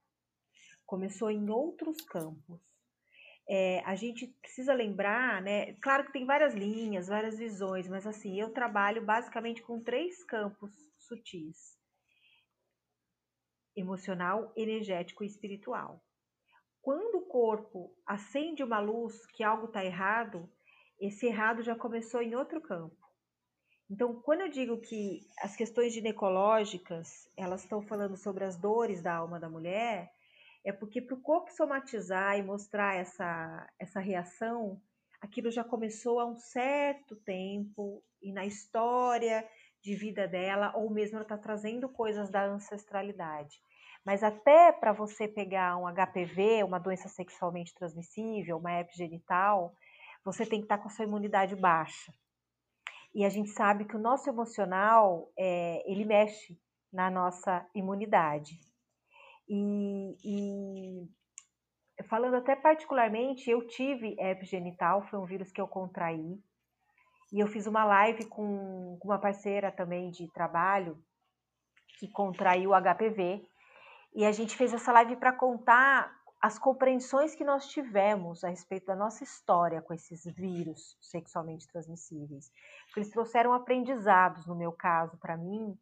[0.87, 2.61] Começou em outros campos.
[3.49, 5.75] é, a gente precisa lembrar, né?
[5.83, 10.73] Claro que tem várias linhas, várias visões, mas assim, eu trabalho basicamente com três campos
[10.99, 11.77] sutis:
[13.75, 16.01] emocional, energético e espiritual.
[16.82, 20.48] Quando o corpo acende uma luz que algo está errado,
[20.98, 22.96] esse errado já começou em outro campo.
[23.90, 29.14] Então, quando eu digo que as questões ginecológicas, elas estão falando sobre as dores da
[29.16, 30.10] alma da mulher,
[30.64, 34.80] é porque para o corpo somatizar e mostrar essa, essa reação,
[35.20, 39.46] aquilo já começou há um certo tempo e na história
[39.82, 43.60] de vida dela, ou mesmo ela está trazendo coisas da ancestralidade.
[44.04, 49.74] Mas até para você pegar um HPV, uma doença sexualmente transmissível, uma herpes genital,
[50.24, 52.12] você tem que estar tá com a sua imunidade baixa.
[53.14, 56.58] E a gente sabe que o nosso emocional, é, ele mexe
[56.92, 58.58] na nossa imunidade.
[59.48, 61.08] E, e,
[62.08, 66.38] falando até particularmente, eu tive herpes genital, foi um vírus que eu contraí.
[67.32, 71.02] E eu fiz uma live com, com uma parceira também de trabalho
[71.98, 73.44] que contraiu HPV.
[74.14, 78.87] E a gente fez essa live para contar as compreensões que nós tivemos a respeito
[78.87, 82.51] da nossa história com esses vírus sexualmente transmissíveis.
[82.96, 85.79] Eles trouxeram aprendizados, no meu caso, para mim.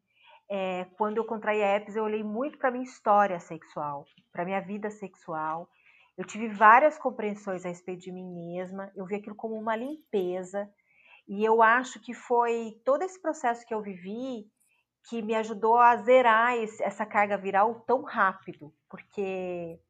[0.50, 4.60] É, quando eu contraí a herpes, eu olhei muito para minha história sexual, para minha
[4.60, 5.68] vida sexual.
[6.16, 8.90] Eu tive várias compreensões a respeito de mim mesma.
[8.96, 10.68] Eu vi aquilo como uma limpeza.
[11.28, 14.50] E eu acho que foi todo esse processo que eu vivi
[15.08, 19.80] que me ajudou a zerar esse, essa carga viral tão rápido, porque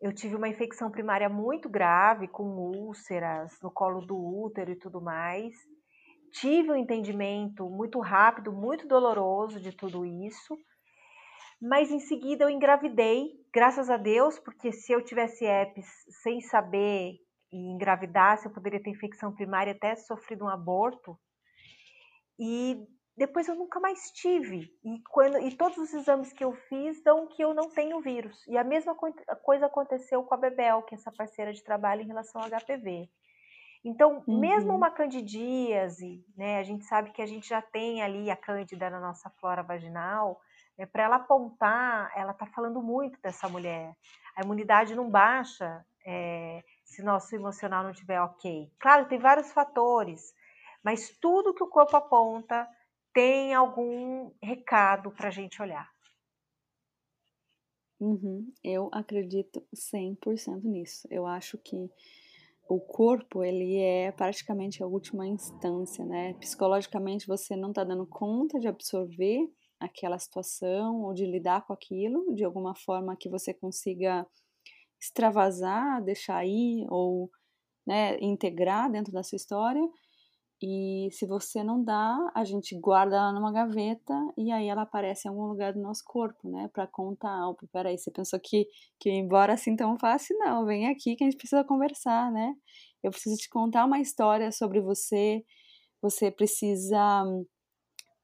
[0.00, 5.00] eu tive uma infecção primária muito grave, com úlceras no colo do útero e tudo
[5.00, 5.54] mais.
[6.32, 10.56] Tive um entendimento muito rápido, muito doloroso de tudo isso.
[11.62, 15.86] Mas em seguida eu engravidei, graças a Deus, porque se eu tivesse herpes
[16.22, 17.14] sem saber
[17.50, 21.18] e engravidasse, eu poderia ter infecção primária até sofrido um aborto.
[22.38, 24.70] E depois eu nunca mais tive.
[24.84, 28.46] E, quando, e todos os exames que eu fiz dão que eu não tenho vírus.
[28.46, 32.06] E a mesma coisa aconteceu com a Bebel, que é essa parceira de trabalho em
[32.06, 33.08] relação ao HPV.
[33.82, 34.40] Então, uhum.
[34.40, 38.90] mesmo uma candidíase, né, a gente sabe que a gente já tem ali a cândida
[38.90, 40.40] na nossa flora vaginal,
[40.76, 43.94] né, para ela apontar, ela está falando muito dessa mulher.
[44.36, 48.70] A imunidade não baixa é, se nosso emocional não estiver ok.
[48.78, 50.34] Claro, tem vários fatores,
[50.82, 52.68] mas tudo que o corpo aponta
[53.16, 55.90] tem algum recado para a gente olhar?
[57.98, 61.08] Uhum, eu acredito 100% nisso.
[61.10, 61.90] Eu acho que
[62.68, 66.34] o corpo, ele é praticamente a última instância, né?
[66.34, 69.48] Psicologicamente você não está dando conta de absorver
[69.80, 74.26] aquela situação ou de lidar com aquilo de alguma forma que você consiga
[75.00, 77.30] extravasar, deixar aí ou
[77.86, 79.82] né, integrar dentro da sua história
[80.62, 85.28] e se você não dá, a gente guarda ela numa gaveta e aí ela aparece
[85.28, 86.68] em algum lugar do nosso corpo, né?
[86.72, 88.66] Para contar, opa, peraí, você pensou que,
[88.98, 92.54] que embora assim tão fácil, não, vem aqui que a gente precisa conversar, né?
[93.02, 95.44] Eu preciso te contar uma história sobre você,
[96.00, 96.98] você precisa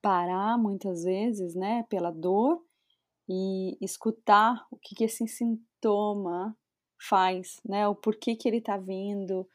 [0.00, 2.60] parar muitas vezes, né, pela dor
[3.28, 6.56] e escutar o que, que esse sintoma
[7.08, 7.86] faz, né?
[7.88, 9.46] O porquê que ele tá vindo,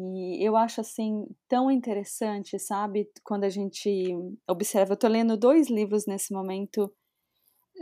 [0.00, 3.10] e eu acho assim tão interessante, sabe?
[3.24, 4.14] Quando a gente
[4.48, 6.92] observa, eu estou lendo dois livros nesse momento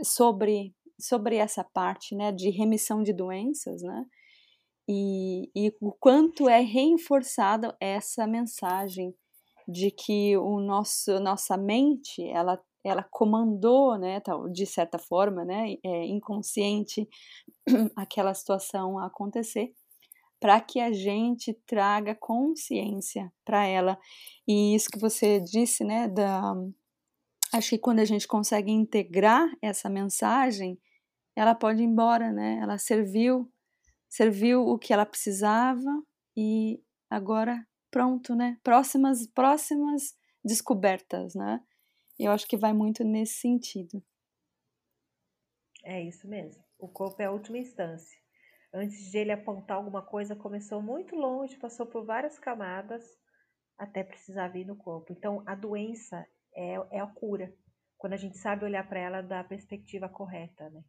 [0.03, 4.05] sobre sobre essa parte, né, de remissão de doenças, né?
[4.87, 9.15] E, e o quanto é reforçada essa mensagem
[9.67, 16.05] de que o nosso nossa mente ela ela comandou, né, de certa forma, né, é,
[16.05, 17.07] inconsciente
[17.95, 19.73] aquela situação acontecer
[20.39, 23.99] para que a gente traga consciência para ela.
[24.47, 26.53] E isso que você disse, né, da
[27.53, 30.79] acho que quando a gente consegue integrar essa mensagem,
[31.35, 32.59] ela pode ir embora, né?
[32.61, 33.51] Ela serviu,
[34.07, 36.03] serviu o que ela precisava
[36.37, 38.57] e agora pronto, né?
[38.63, 41.61] Próximas próximas descobertas, né?
[42.19, 44.03] Eu acho que vai muito nesse sentido.
[45.83, 46.63] É isso mesmo.
[46.77, 48.19] O corpo é a última instância
[48.73, 53.03] antes de ele apontar alguma coisa, começou muito longe, passou por várias camadas
[53.77, 55.11] até precisar vir no corpo.
[55.11, 57.53] Então, a doença é, é a cura,
[57.97, 60.83] quando a gente sabe olhar para ela da perspectiva correta, né?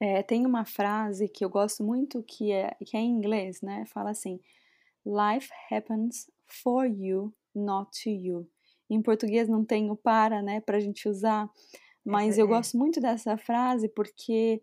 [0.00, 3.84] É, tem uma frase que eu gosto muito que é, que é em inglês, né?
[3.86, 4.40] Fala assim:
[5.06, 8.50] Life happens for you, not to you.
[8.90, 11.48] Em português não tem o para, né, para a gente usar,
[12.04, 14.60] mas é, eu gosto muito dessa frase porque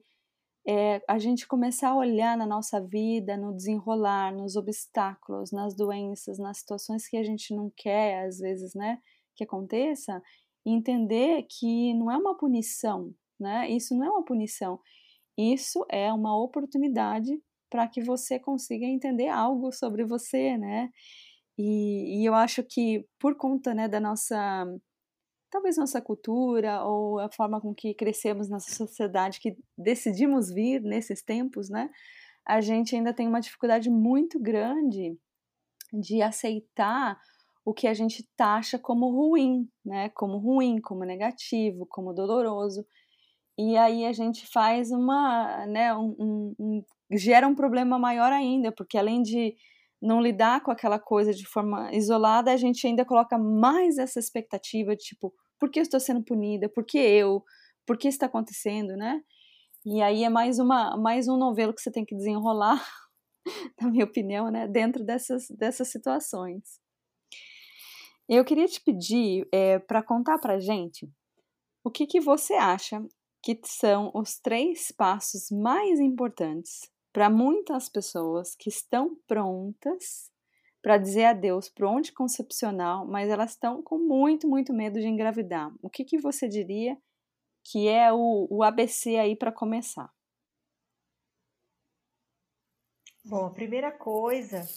[0.69, 6.37] é a gente começar a olhar na nossa vida, no desenrolar, nos obstáculos, nas doenças,
[6.37, 8.99] nas situações que a gente não quer, às vezes, né,
[9.35, 10.21] que aconteça,
[10.63, 13.67] entender que não é uma punição, né?
[13.67, 14.79] Isso não é uma punição.
[15.35, 17.31] Isso é uma oportunidade
[17.67, 20.91] para que você consiga entender algo sobre você, né?
[21.57, 24.65] E, e, eu acho que por conta, né, da nossa
[25.49, 31.21] talvez nossa cultura ou a forma com que crescemos nessa sociedade que decidimos vir nesses
[31.21, 31.89] tempos, né?
[32.45, 35.17] A gente ainda tem uma dificuldade muito grande
[35.93, 37.19] de aceitar
[37.65, 40.09] o que a gente taxa como ruim, né?
[40.09, 42.85] Como ruim, como negativo, como doloroso.
[43.57, 48.71] E aí a gente faz uma, né, um, um, um gera um problema maior ainda,
[48.71, 49.55] porque além de
[50.01, 54.95] não lidar com aquela coisa de forma isolada, a gente ainda coloca mais essa expectativa
[54.95, 56.69] de tipo, por que eu estou sendo punida?
[56.69, 57.43] Por que eu?
[57.85, 59.21] Por que está acontecendo, né?
[59.85, 62.85] E aí é mais uma mais um novelo que você tem que desenrolar,
[63.81, 66.79] na minha opinião, né, dentro dessas dessas situações.
[68.27, 71.09] Eu queria te pedir é, eh, para contar para gente
[71.83, 73.03] o que, que você acha
[73.41, 76.81] que são os três passos mais importantes
[77.11, 80.31] para muitas pessoas que estão prontas
[80.81, 85.73] para dizer adeus para o anticoncepcional, mas elas estão com muito, muito medo de engravidar.
[85.81, 86.97] O que, que você diria
[87.63, 90.11] que é o, o ABC aí para começar?
[93.25, 94.67] Bom, a primeira coisa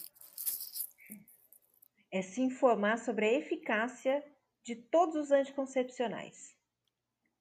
[2.10, 4.22] é se informar sobre a eficácia
[4.62, 6.54] de todos os anticoncepcionais,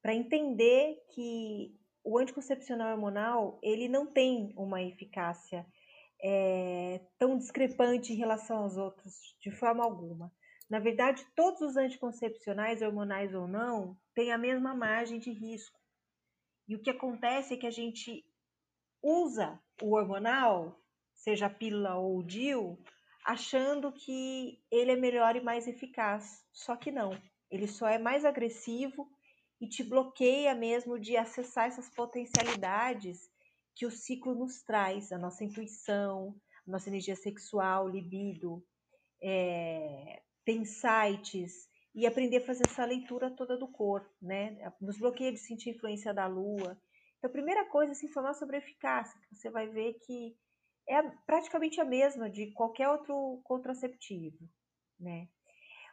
[0.02, 5.66] para entender que o anticoncepcional hormonal ele não tem uma eficácia
[6.24, 10.32] é, tão discrepante em relação aos outros, de forma alguma.
[10.70, 15.80] Na verdade, todos os anticoncepcionais, hormonais ou não, têm a mesma margem de risco.
[16.68, 18.26] E o que acontece é que a gente
[19.02, 20.80] usa o hormonal,
[21.14, 22.78] seja a pílula ou o DIU,
[23.26, 26.45] achando que ele é melhor e mais eficaz.
[26.54, 27.12] Só que não.
[27.49, 29.12] Ele só é mais agressivo
[29.62, 33.30] e te bloqueia mesmo de acessar essas potencialidades
[33.76, 36.36] que o ciclo nos traz, a nossa intuição,
[36.68, 38.66] a nossa energia sexual, libido,
[39.22, 44.57] é, tem sites e aprender a fazer essa leitura toda do corpo, né?
[44.82, 46.82] Nos bloqueia de sentir influência da lua.
[47.18, 50.36] Então, a primeira coisa é se informar sobre a eficácia, você vai ver que
[50.89, 54.49] é praticamente a mesma de qualquer outro contraceptivo,
[54.99, 55.28] né?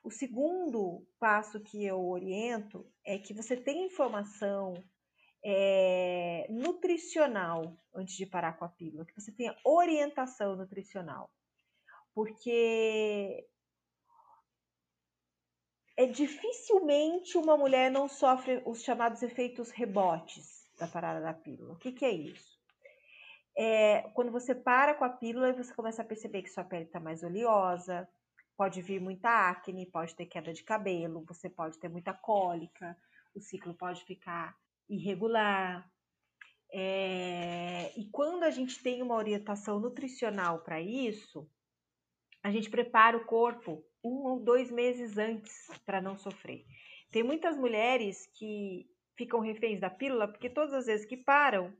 [0.03, 4.75] O segundo passo que eu oriento é que você tenha informação
[5.45, 11.31] é, nutricional antes de parar com a pílula, que você tenha orientação nutricional,
[12.15, 13.47] porque
[15.97, 21.75] é dificilmente uma mulher não sofre os chamados efeitos rebotes da parada da pílula.
[21.75, 22.57] O que, que é isso?
[23.57, 27.01] É, quando você para com a pílula, você começa a perceber que sua pele está
[27.01, 28.09] mais oleosa,
[28.59, 32.99] pode vir muita acne, pode ter queda de cabelo, você pode ter muita cólica,
[33.33, 35.89] o ciclo pode ficar irregular.
[36.73, 41.49] É, e quando a gente tem uma orientação nutricional para isso,
[42.43, 46.67] a gente prepara o corpo um ou dois meses antes para não sofrer.
[47.13, 51.73] Tem muitas mulheres que ficam reféns da pílula porque todas as vezes que param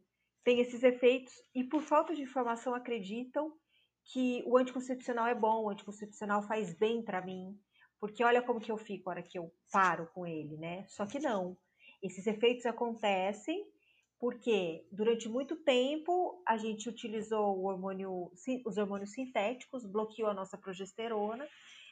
[0.45, 3.53] tem esses efeitos e por falta de informação acreditam
[4.09, 7.59] que o anticoncepcional é bom, o anticoncepcional faz bem para mim,
[8.01, 10.87] porque olha como que eu fico na hora que eu paro com ele, né?
[10.89, 11.57] Só que não.
[12.03, 13.67] Esses efeitos acontecem
[14.19, 18.33] porque durante muito tempo a gente utilizou hormônio,
[18.65, 21.47] os hormônios sintéticos, bloqueou a nossa progesterona,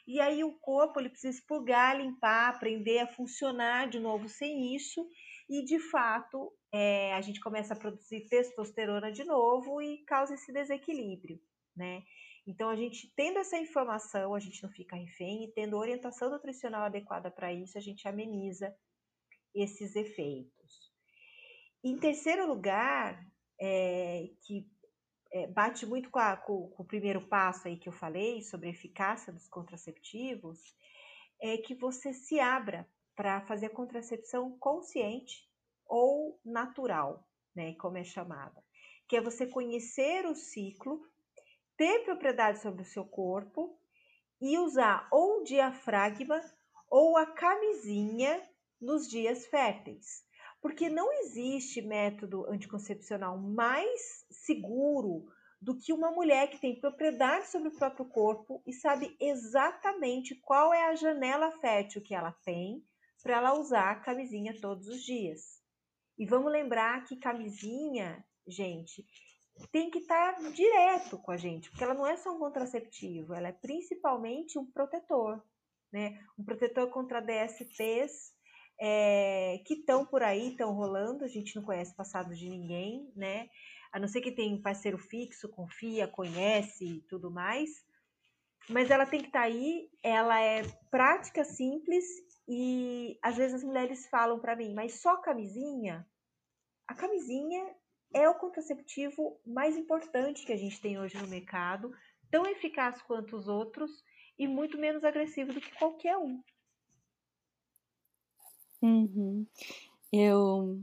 [0.06, 5.06] e aí o corpo ele precisa expurgar, limpar, aprender a funcionar de novo sem isso,
[5.48, 10.52] e de fato é, a gente começa a produzir testosterona de novo e causa esse
[10.52, 11.38] desequilíbrio
[11.76, 12.02] né?
[12.46, 16.82] Então, a gente tendo essa informação, a gente não fica refém e tendo orientação nutricional
[16.82, 18.74] adequada para isso, a gente ameniza
[19.54, 20.92] esses efeitos.
[21.82, 23.20] Em terceiro lugar,
[23.60, 24.68] é, que
[25.32, 28.68] é, bate muito com, a, com, com, o primeiro passo aí que eu falei sobre
[28.68, 30.60] a eficácia dos contraceptivos,
[31.40, 35.48] é que você se abra para fazer a contracepção consciente
[35.86, 38.62] ou natural, né, como é chamada,
[39.08, 41.02] que é você conhecer o ciclo
[41.76, 43.78] ter propriedade sobre o seu corpo
[44.40, 46.40] e usar ou o diafragma
[46.90, 48.42] ou a camisinha
[48.80, 50.24] nos dias férteis.
[50.60, 55.26] Porque não existe método anticoncepcional mais seguro
[55.60, 60.72] do que uma mulher que tem propriedade sobre o próprio corpo e sabe exatamente qual
[60.72, 62.84] é a janela fértil que ela tem
[63.22, 65.62] para ela usar a camisinha todos os dias.
[66.18, 69.04] E vamos lembrar que camisinha gente,
[69.72, 73.48] tem que estar direto com a gente, porque ela não é só um contraceptivo, ela
[73.48, 75.42] é principalmente um protetor,
[75.92, 76.18] né?
[76.38, 78.34] Um protetor contra DSTs
[78.80, 83.10] é, que estão por aí, estão rolando, a gente não conhece o passado de ninguém,
[83.16, 83.48] né?
[83.92, 87.70] A não ser que um parceiro fixo, confia, conhece e tudo mais.
[88.68, 92.04] Mas ela tem que estar tá aí, ela é prática, simples
[92.48, 96.06] e às vezes as mulheres falam para mim, mas só camisinha?
[96.86, 97.74] A camisinha
[98.12, 101.92] é o contraceptivo mais importante que a gente tem hoje no mercado,
[102.30, 103.90] tão eficaz quanto os outros
[104.38, 106.42] e muito menos agressivo do que qualquer um.
[108.82, 109.46] Uhum.
[110.12, 110.78] Eu,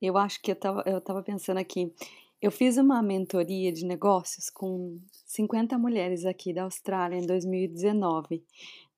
[0.00, 1.92] eu acho que eu estava eu tava pensando aqui.
[2.40, 8.44] Eu fiz uma mentoria de negócios com 50 mulheres aqui da Austrália em 2019.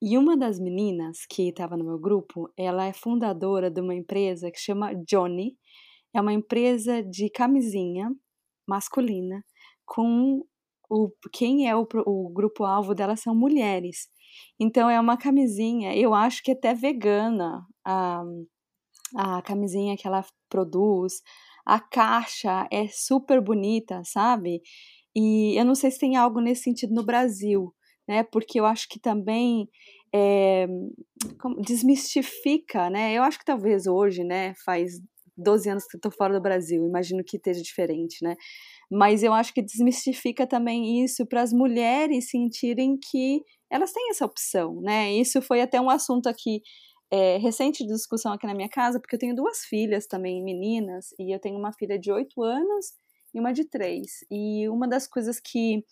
[0.02, 4.50] E uma das meninas que estava no meu grupo, ela é fundadora de uma empresa
[4.50, 5.56] que chama Johnny.
[6.14, 8.10] É uma empresa de camisinha
[8.66, 9.44] masculina
[9.84, 10.44] com
[10.88, 14.08] o quem é o, o grupo alvo dela são mulheres.
[14.58, 18.22] Então é uma camisinha, eu acho que até vegana, a,
[19.16, 21.22] a camisinha que ela produz,
[21.64, 24.60] a caixa é super bonita, sabe?
[25.14, 27.74] E eu não sei se tem algo nesse sentido no Brasil,
[28.08, 28.22] né?
[28.24, 29.68] Porque eu acho que também
[30.12, 30.66] é,
[31.64, 33.12] desmistifica, né?
[33.14, 34.54] Eu acho que talvez hoje, né?
[34.64, 35.00] Faz
[35.40, 38.36] 12 anos que tô fora do Brasil, imagino que esteja diferente, né?
[38.90, 44.24] Mas eu acho que desmistifica também isso para as mulheres sentirem que elas têm essa
[44.24, 45.12] opção, né?
[45.12, 46.62] Isso foi até um assunto aqui
[47.10, 51.08] é, recente de discussão aqui na minha casa, porque eu tenho duas filhas também, meninas,
[51.18, 52.92] e eu tenho uma filha de 8 anos
[53.34, 54.24] e uma de 3.
[54.30, 55.84] E uma das coisas que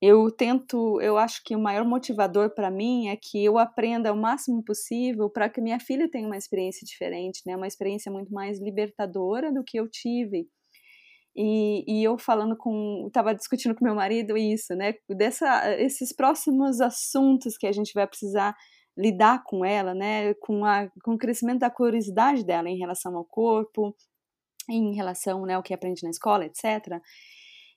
[0.00, 4.16] eu tento, eu acho que o maior motivador para mim é que eu aprenda o
[4.16, 7.56] máximo possível para que minha filha tenha uma experiência diferente, né?
[7.56, 10.48] Uma experiência muito mais libertadora do que eu tive.
[11.36, 14.94] E, e eu falando com, estava discutindo com meu marido isso, né?
[15.08, 18.56] Dessa, esses próximos assuntos que a gente vai precisar
[18.96, 20.34] lidar com ela, né?
[20.34, 23.94] Com, a, com o crescimento da curiosidade dela em relação ao corpo,
[24.70, 27.00] em relação né, ao que aprende na escola, etc.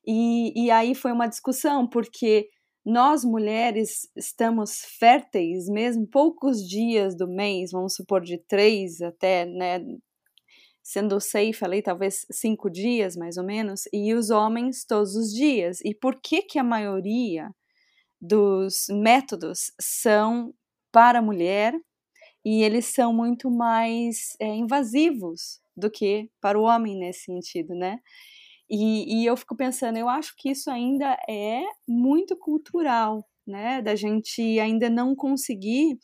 [0.05, 2.49] E, e aí foi uma discussão, porque
[2.85, 9.79] nós mulheres estamos férteis mesmo poucos dias do mês, vamos supor de três até, né,
[10.83, 15.79] sendo safe ali, talvez cinco dias mais ou menos, e os homens todos os dias.
[15.85, 17.51] E por que que a maioria
[18.19, 20.53] dos métodos são
[20.91, 21.73] para a mulher
[22.45, 27.99] e eles são muito mais é, invasivos do que para o homem nesse sentido, né?
[28.71, 33.81] E, e eu fico pensando, eu acho que isso ainda é muito cultural, né?
[33.81, 35.99] Da gente ainda não conseguir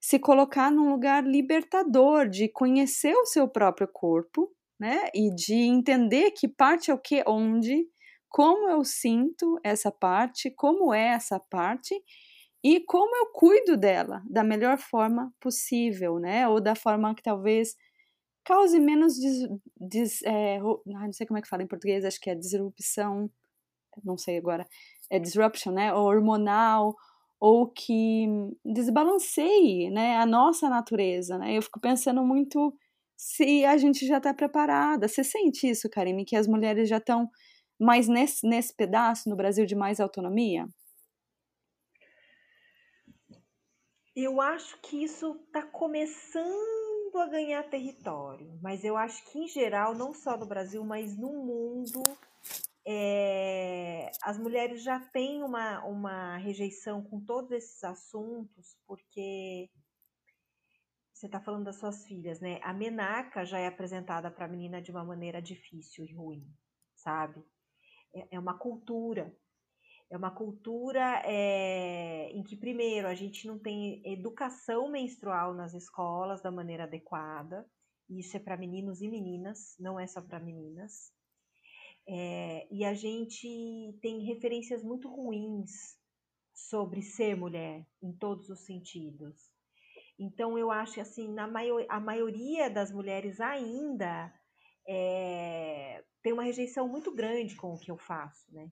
[0.00, 5.08] se colocar num lugar libertador, de conhecer o seu próprio corpo, né?
[5.14, 7.86] E de entender que parte é o que, onde,
[8.28, 11.94] como eu sinto essa parte, como é essa parte
[12.64, 16.48] e como eu cuido dela da melhor forma possível, né?
[16.48, 17.76] Ou da forma que talvez
[18.44, 22.30] cause menos des, des, é, não sei como é que fala em português, acho que
[22.30, 23.30] é disrupção,
[24.04, 24.66] não sei agora,
[25.10, 25.92] é disruption, né?
[25.94, 26.94] Ou hormonal
[27.44, 28.24] ou que
[28.64, 31.36] desbalanceie né, a nossa natureza.
[31.38, 31.58] Né?
[31.58, 32.72] Eu fico pensando muito
[33.16, 35.08] se a gente já está preparada.
[35.08, 37.28] Você sente isso, Karime, que as mulheres já estão
[37.80, 40.68] mais nesse, nesse pedaço no Brasil de mais autonomia?
[44.14, 49.94] Eu acho que isso está começando a ganhar território, mas eu acho que em geral,
[49.94, 52.02] não só no Brasil, mas no mundo,
[52.86, 59.70] é, as mulheres já têm uma, uma rejeição com todos esses assuntos, porque
[61.12, 62.58] você está falando das suas filhas, né?
[62.62, 66.44] A menaca já é apresentada para a menina de uma maneira difícil e ruim,
[66.96, 67.44] sabe?
[68.12, 69.32] É, é uma cultura.
[70.12, 76.42] É uma cultura é, em que, primeiro, a gente não tem educação menstrual nas escolas
[76.42, 77.66] da maneira adequada.
[78.10, 81.10] Isso é para meninos e meninas, não é só para meninas.
[82.06, 85.96] É, e a gente tem referências muito ruins
[86.52, 89.34] sobre ser mulher, em todos os sentidos.
[90.18, 94.30] Então, eu acho assim, na maior, a maioria das mulheres ainda
[94.86, 98.70] é, tem uma rejeição muito grande com o que eu faço, né?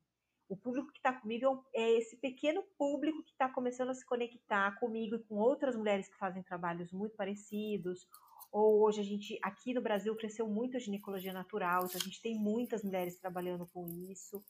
[0.51, 4.05] O público que está comigo é, é esse pequeno público que está começando a se
[4.05, 8.05] conectar comigo e com outras mulheres que fazem trabalhos muito parecidos,
[8.51, 12.21] ou hoje a gente, aqui no Brasil, cresceu muito a ginecologia natural, então a gente
[12.21, 14.43] tem muitas mulheres trabalhando com isso,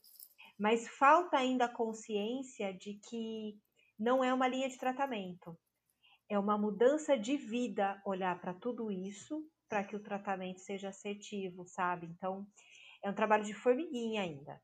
[0.57, 3.55] mas falta ainda a consciência de que
[3.99, 5.55] não é uma linha de tratamento,
[6.27, 11.63] é uma mudança de vida olhar para tudo isso para que o tratamento seja assertivo,
[11.67, 12.07] sabe?
[12.07, 12.47] Então,
[13.03, 14.59] é um trabalho de formiguinha ainda.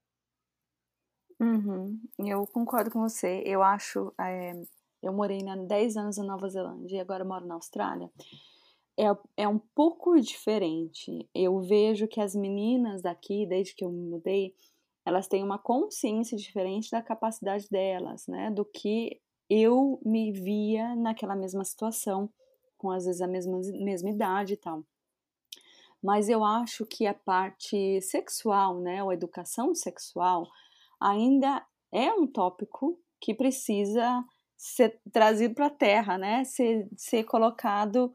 [1.40, 3.44] Uhum, eu concordo com você.
[3.46, 4.14] Eu acho.
[4.20, 4.54] É,
[5.04, 8.10] eu morei há 10 anos na Nova Zelândia e agora moro na Austrália.
[9.00, 9.06] É,
[9.44, 11.30] é um pouco diferente.
[11.34, 14.56] Eu vejo que as meninas daqui, desde que eu me mudei,
[15.06, 18.52] elas têm uma consciência diferente da capacidade delas, né?
[18.52, 22.30] Do que eu me via naquela mesma situação,
[22.78, 24.84] com às vezes a mesma, mesma idade e tal.
[26.02, 30.48] Mas eu acho que a parte sexual, né, ou educação sexual,
[31.00, 34.24] ainda é um tópico que precisa
[34.58, 38.14] ser trazido para a terra, né, ser, ser colocado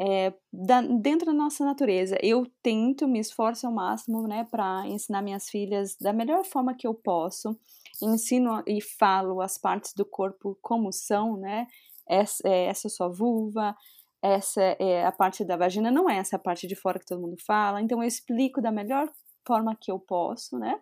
[0.00, 2.18] é, da, dentro da nossa natureza.
[2.22, 6.86] Eu tento, me esforço ao máximo, né, para ensinar minhas filhas da melhor forma que
[6.86, 7.56] eu posso.
[8.02, 11.66] Ensino e falo as partes do corpo como são, né?
[12.08, 13.76] Essa, é, essa é sua vulva,
[14.20, 17.36] essa é a parte da vagina, não é essa parte de fora que todo mundo
[17.46, 17.80] fala.
[17.80, 19.08] Então eu explico da melhor
[19.46, 20.80] forma que eu posso, né?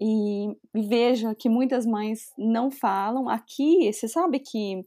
[0.00, 3.28] E, vejo que muitas mães não falam.
[3.28, 4.84] Aqui, você sabe que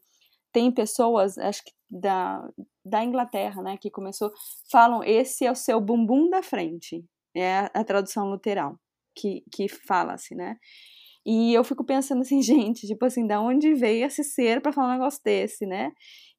[0.54, 2.48] tem pessoas, acho que da,
[2.86, 4.32] da Inglaterra, né, que começou,
[4.72, 7.04] falam esse é o seu bumbum da frente,
[7.36, 8.78] é a, tradução literal
[9.16, 10.58] que, que fala assim, né?
[11.26, 14.90] E eu fico pensando assim, gente, tipo assim, da onde veio esse ser para falar
[14.90, 15.92] um negócio desse, né?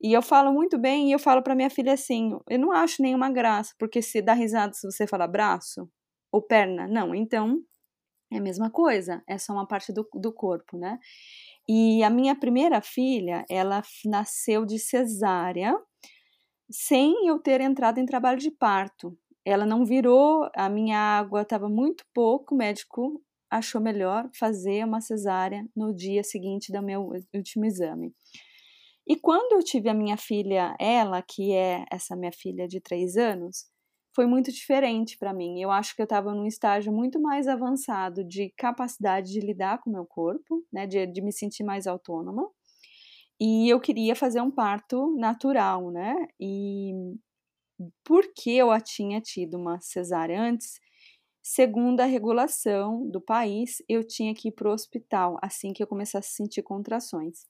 [0.02, 3.02] E eu falo muito bem e eu falo para minha filha assim, eu não acho
[3.02, 5.88] nenhuma graça, porque se dá risada se você fala braço
[6.32, 7.60] ou perna, não, então
[8.32, 10.98] é a mesma coisa, é só uma parte do, do corpo, né?
[11.68, 15.78] E a minha primeira filha, ela nasceu de cesárea,
[16.70, 19.16] sem eu ter entrado em trabalho de parto.
[19.44, 25.00] Ela não virou, a minha água estava muito pouco, o médico achou melhor fazer uma
[25.00, 28.14] cesárea no dia seguinte do meu último exame.
[29.06, 33.16] E quando eu tive a minha filha, ela, que é essa minha filha de três
[33.16, 33.66] anos,
[34.14, 35.60] foi muito diferente para mim.
[35.60, 39.90] Eu acho que eu estava num estágio muito mais avançado de capacidade de lidar com
[39.90, 42.48] o meu corpo, né, de, de me sentir mais autônoma.
[43.40, 46.14] E eu queria fazer um parto natural, né?
[46.40, 46.92] E
[48.04, 50.80] porque eu a tinha tido uma cesárea antes,
[51.42, 55.86] segundo a regulação do país, eu tinha que ir para o hospital assim que eu
[55.86, 57.44] começasse a sentir contrações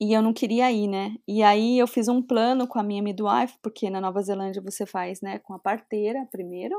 [0.00, 1.16] e eu não queria ir, né?
[1.26, 4.84] E aí eu fiz um plano com a minha midwife, porque na Nova Zelândia você
[4.84, 6.74] faz, né, com a parteira primeiro.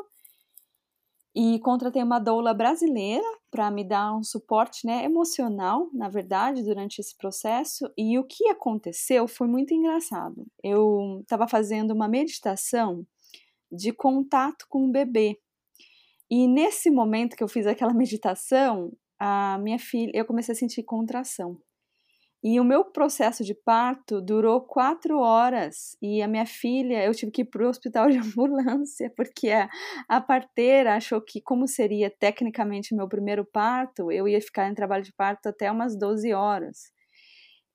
[1.38, 7.00] E contratei uma doula brasileira para me dar um suporte, né, emocional, na verdade, durante
[7.00, 7.92] esse processo.
[7.98, 10.46] E o que aconteceu foi muito engraçado.
[10.64, 13.06] Eu estava fazendo uma meditação
[13.72, 15.38] de contato com o bebê.
[16.30, 20.84] E nesse momento que eu fiz aquela meditação, a minha filha, eu comecei a sentir
[20.84, 21.60] contração.
[22.48, 25.98] E o meu processo de parto durou quatro horas.
[26.00, 29.68] E a minha filha, eu tive que ir para o hospital de ambulância, porque a,
[30.08, 35.04] a parteira achou que, como seria tecnicamente meu primeiro parto, eu ia ficar em trabalho
[35.04, 36.92] de parto até umas 12 horas.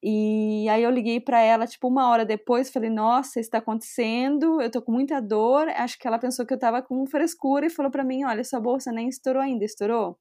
[0.00, 4.70] E aí eu liguei para ela, tipo, uma hora depois, falei, nossa, está acontecendo, eu
[4.70, 5.68] tô com muita dor.
[5.70, 8.60] Acho que ela pensou que eu tava com frescura e falou para mim, olha, sua
[8.60, 10.16] bolsa nem estourou ainda, estourou?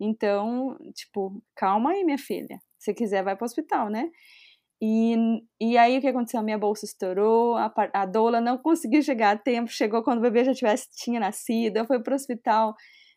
[0.00, 4.10] Então, tipo, calma aí, minha filha se quiser, vai para o hospital, né?
[4.80, 5.16] E,
[5.60, 6.40] e aí o que aconteceu?
[6.40, 10.22] A minha bolsa estourou, a, a doula não conseguiu chegar a tempo, chegou quando o
[10.22, 12.74] bebê já tivesse, tinha nascido, eu fui para o hospital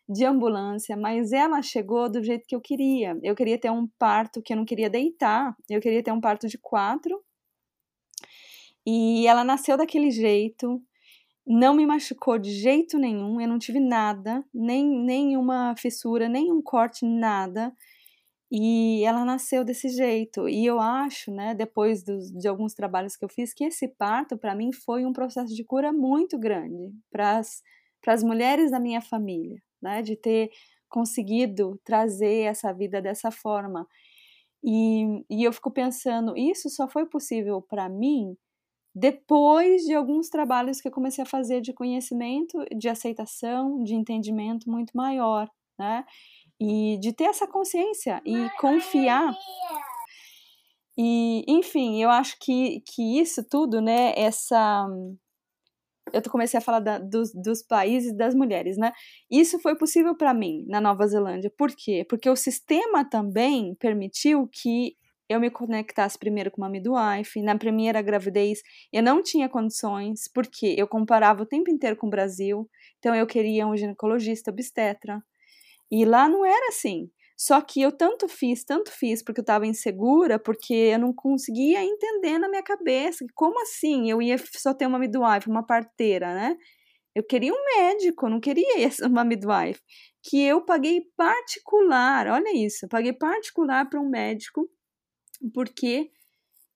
[0.08, 3.18] de ambulância, mas ela chegou do jeito que eu queria.
[3.22, 6.48] Eu queria ter um parto que eu não queria deitar, eu queria ter um parto
[6.48, 7.22] de quatro.
[8.86, 10.82] E ela nasceu daquele jeito,
[11.46, 17.04] não me machucou de jeito nenhum, eu não tive nada, nem nenhuma fissura, nenhum corte,
[17.04, 17.70] nada.
[18.50, 20.48] E ela nasceu desse jeito.
[20.48, 24.38] E eu acho, né, depois dos, de alguns trabalhos que eu fiz, que esse parto,
[24.38, 27.40] para mim, foi um processo de cura muito grande para
[28.06, 30.50] as mulheres da minha família, né, de ter
[30.88, 33.86] conseguido trazer essa vida dessa forma.
[34.64, 38.36] E, e eu fico pensando, isso só foi possível para mim
[38.94, 44.70] depois de alguns trabalhos que eu comecei a fazer de conhecimento, de aceitação, de entendimento
[44.70, 46.04] muito maior, né?
[46.60, 49.32] E de ter essa consciência e confiar.
[50.96, 54.86] E, enfim, eu acho que, que isso tudo, né, essa.
[56.12, 58.92] Eu comecei a falar da, dos, dos países das mulheres, né?
[59.30, 61.52] Isso foi possível para mim na Nova Zelândia.
[61.56, 62.04] Por quê?
[62.08, 64.96] Porque o sistema também permitiu que
[65.28, 67.42] eu me conectasse primeiro com uma midwife.
[67.42, 72.10] Na primeira gravidez, eu não tinha condições, porque eu comparava o tempo inteiro com o
[72.10, 72.68] Brasil.
[72.98, 75.22] Então, eu queria um ginecologista obstetra.
[75.90, 77.10] E lá não era assim.
[77.36, 81.84] Só que eu tanto fiz, tanto fiz, porque eu estava insegura, porque eu não conseguia
[81.84, 86.56] entender na minha cabeça como assim eu ia só ter uma midwife, uma parteira, né?
[87.14, 88.66] Eu queria um médico, não queria
[89.06, 89.80] uma midwife.
[90.22, 94.68] Que eu paguei particular, olha isso, eu paguei particular para um médico
[95.54, 96.10] porque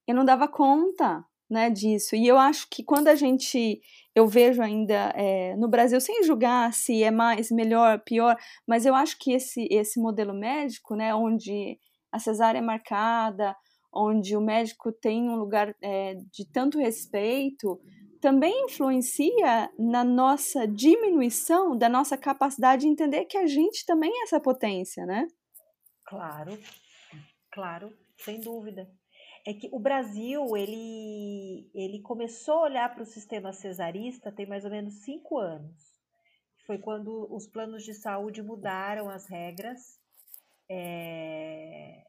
[0.06, 2.16] eu não dava conta né, disso.
[2.16, 3.80] E eu acho que quando a gente,
[4.14, 8.36] eu vejo ainda é, no Brasil, sem julgar se é mais, melhor, pior,
[8.66, 11.78] mas eu acho que esse, esse modelo médico, né, onde
[12.10, 13.56] a cesárea é marcada,
[13.92, 17.80] onde o médico tem um lugar é, de tanto respeito,
[18.20, 24.22] também influencia na nossa diminuição da nossa capacidade de entender que a gente também é
[24.22, 25.26] essa potência, né?
[26.06, 26.58] Claro,
[27.50, 28.88] claro, sem dúvida.
[29.44, 34.64] É que o Brasil, ele, ele começou a olhar para o sistema cesarista tem mais
[34.64, 35.74] ou menos cinco anos.
[36.66, 40.00] Foi quando os planos de saúde mudaram as regras.
[40.70, 42.04] É,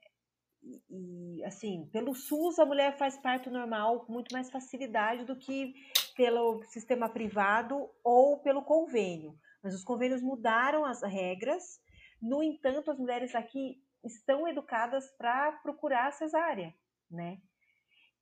[0.89, 5.73] e, assim, pelo SUS a mulher faz parto normal com muito mais facilidade do que
[6.15, 9.35] pelo sistema privado ou pelo convênio.
[9.61, 11.81] Mas os convênios mudaram as regras.
[12.21, 16.73] No entanto, as mulheres aqui estão educadas para procurar a cesárea,
[17.13, 17.37] né?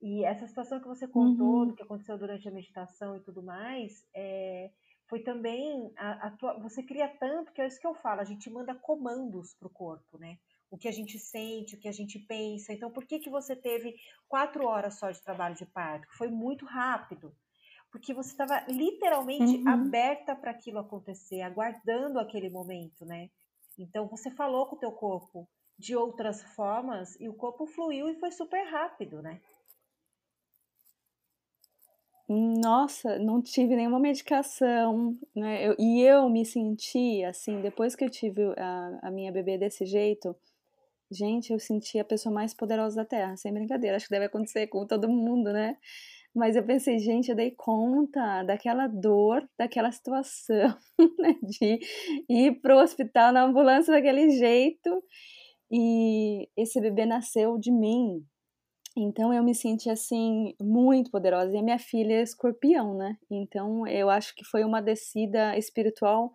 [0.01, 1.67] E essa situação que você contou, uhum.
[1.67, 4.71] do que aconteceu durante a meditação e tudo mais, é,
[5.07, 8.25] foi também a, a tua, você cria tanto que é isso que eu falo, a
[8.25, 10.37] gente manda comandos para o corpo, né?
[10.71, 12.71] o que a gente sente, o que a gente pensa.
[12.71, 13.93] Então, por que, que você teve
[14.27, 16.07] quatro horas só de trabalho de parto?
[16.17, 17.35] Foi muito rápido.
[17.91, 19.67] Porque você estava literalmente uhum.
[19.67, 23.29] aberta para aquilo acontecer, aguardando aquele momento, né?
[23.77, 25.45] Então, você falou com o teu corpo
[25.81, 29.41] de outras formas e o corpo fluiu e foi super rápido, né?
[32.29, 35.67] Nossa, não tive nenhuma medicação, né?
[35.67, 39.85] Eu, e eu me senti assim, depois que eu tive a, a minha bebê desse
[39.85, 40.33] jeito,
[41.11, 43.97] Gente, eu senti a pessoa mais poderosa da Terra, sem brincadeira.
[43.97, 45.75] Acho que deve acontecer com todo mundo, né?
[46.33, 50.73] Mas eu pensei, gente, eu dei conta daquela dor, daquela situação,
[51.19, 51.35] né?
[51.43, 51.79] De
[52.29, 55.03] ir pro hospital na ambulância daquele jeito.
[55.71, 58.25] E esse bebê nasceu de mim.
[58.95, 61.55] Então eu me senti assim muito poderosa.
[61.55, 63.17] E a minha filha é escorpião, né?
[63.29, 66.31] Então eu acho que foi uma descida espiritual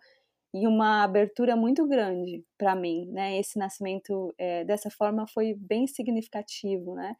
[0.53, 3.37] e uma abertura muito grande para mim, né?
[3.39, 7.15] Esse nascimento é, dessa forma foi bem significativo, né?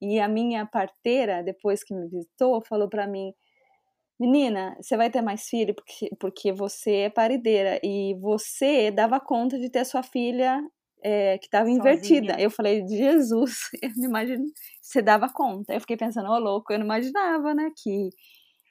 [0.00, 3.32] E a minha parteira, depois que me visitou, falou para mim:
[4.18, 9.58] Menina, você vai ter mais filho porque, porque você é parideira e você dava conta
[9.58, 10.60] de ter sua filha
[11.02, 12.40] é, que estava invertida.
[12.40, 14.44] Eu falei: Jesus, eu não imagino.
[14.80, 15.74] Você dava conta.
[15.74, 17.70] Eu fiquei pensando: Ô, oh, louco, eu não imaginava, né?
[17.82, 18.10] Que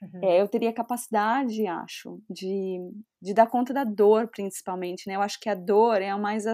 [0.02, 0.20] Uhum.
[0.24, 2.78] É, eu teria capacidade, acho, de,
[3.20, 5.14] de dar conta da dor, principalmente, né?
[5.16, 6.46] Eu acho que a dor é o mais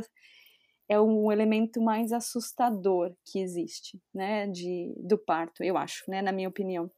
[0.89, 6.33] é o elemento mais assustador que existe, né, de, do parto, eu acho, né, na
[6.33, 6.91] minha opinião.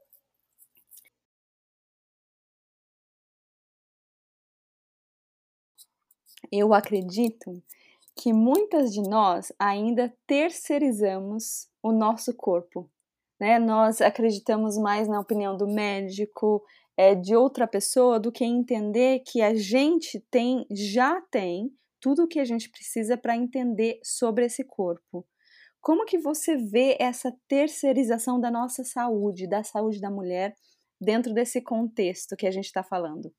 [6.52, 7.62] Eu acredito
[8.18, 12.90] que muitas de nós ainda terceirizamos o nosso corpo,
[13.40, 13.60] né?
[13.60, 16.60] Nós acreditamos mais na opinião do médico,
[16.96, 22.28] é, de outra pessoa, do que entender que a gente tem, já tem, tudo o
[22.28, 25.24] que a gente precisa para entender sobre esse corpo.
[25.80, 30.56] Como que você vê essa terceirização da nossa saúde, da saúde da mulher,
[31.00, 33.32] dentro desse contexto que a gente está falando?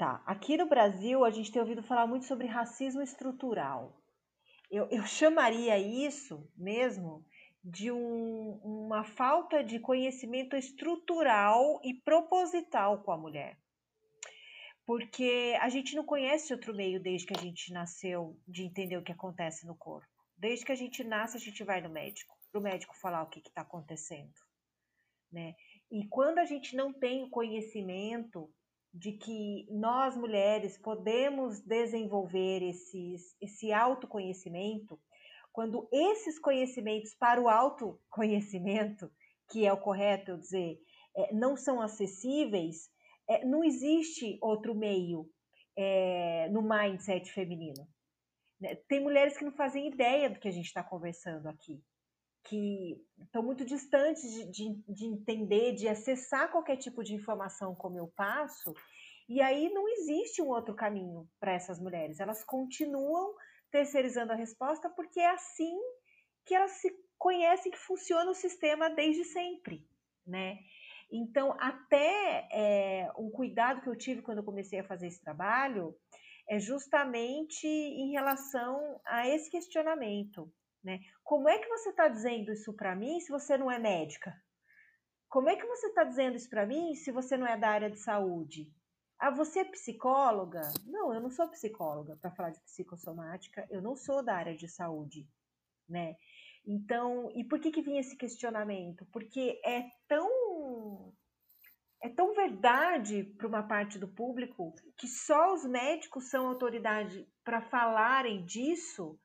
[0.00, 4.00] Tá, aqui no Brasil a gente tem ouvido falar muito sobre racismo estrutural.
[4.70, 7.22] Eu, eu chamaria isso mesmo
[7.62, 13.58] de um, uma falta de conhecimento estrutural e proposital com a mulher.
[14.86, 19.04] Porque a gente não conhece outro meio desde que a gente nasceu de entender o
[19.04, 20.08] que acontece no corpo.
[20.34, 23.28] Desde que a gente nasce, a gente vai no médico, para o médico falar o
[23.28, 24.32] que está acontecendo.
[25.30, 25.54] Né?
[25.90, 28.50] E quando a gente não tem conhecimento
[28.92, 34.98] de que nós mulheres podemos desenvolver esses, esse autoconhecimento,
[35.52, 39.10] quando esses conhecimentos para o autoconhecimento,
[39.50, 40.80] que é o correto eu dizer,
[41.16, 42.90] é, não são acessíveis,
[43.28, 45.28] é, não existe outro meio
[45.76, 47.86] é, no mindset feminino.
[48.60, 48.74] Né?
[48.88, 51.82] Tem mulheres que não fazem ideia do que a gente está conversando aqui,
[52.44, 57.98] que estão muito distantes de, de, de entender, de acessar qualquer tipo de informação como
[57.98, 58.74] eu passo,
[59.28, 62.18] e aí não existe um outro caminho para essas mulheres.
[62.18, 63.34] Elas continuam
[63.70, 65.78] terceirizando a resposta porque é assim
[66.44, 69.86] que elas se conhecem que funciona o sistema desde sempre,
[70.26, 70.58] né?
[71.12, 75.94] Então, até é, um cuidado que eu tive quando eu comecei a fazer esse trabalho
[76.48, 80.52] é justamente em relação a esse questionamento,
[80.82, 81.00] né?
[81.22, 84.34] Como é que você está dizendo isso para mim se você não é médica?
[85.28, 87.90] Como é que você está dizendo isso para mim se você não é da área
[87.90, 88.72] de saúde?
[89.18, 90.62] Ah, você é psicóloga?
[90.86, 94.66] Não, eu não sou psicóloga para falar de psicossomática, eu não sou da área de
[94.66, 95.28] saúde,
[95.88, 96.16] né?
[96.66, 99.06] Então, e por que que vinha esse questionamento?
[99.12, 101.12] Porque é tão
[102.02, 107.60] é tão verdade para uma parte do público que só os médicos são autoridade para
[107.60, 109.20] falarem disso,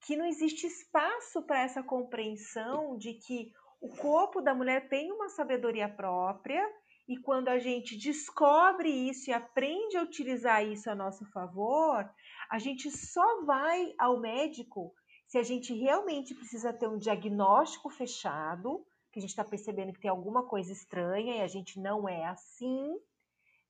[0.00, 5.28] que não existe espaço para essa compreensão de que o corpo da mulher tem uma
[5.28, 6.64] sabedoria própria
[7.08, 12.08] e quando a gente descobre isso e aprende a utilizar isso a nosso favor,
[12.50, 14.92] a gente só vai ao médico
[15.26, 20.00] se a gente realmente precisa ter um diagnóstico fechado, que a gente está percebendo que
[20.00, 22.94] tem alguma coisa estranha e a gente não é assim,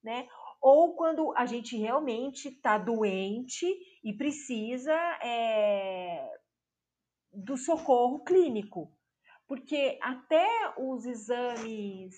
[0.02, 0.28] né?
[0.60, 3.66] Ou quando a gente realmente está doente
[4.08, 6.40] e precisa é,
[7.30, 8.90] do socorro clínico.
[9.46, 10.48] Porque até
[10.78, 12.16] os exames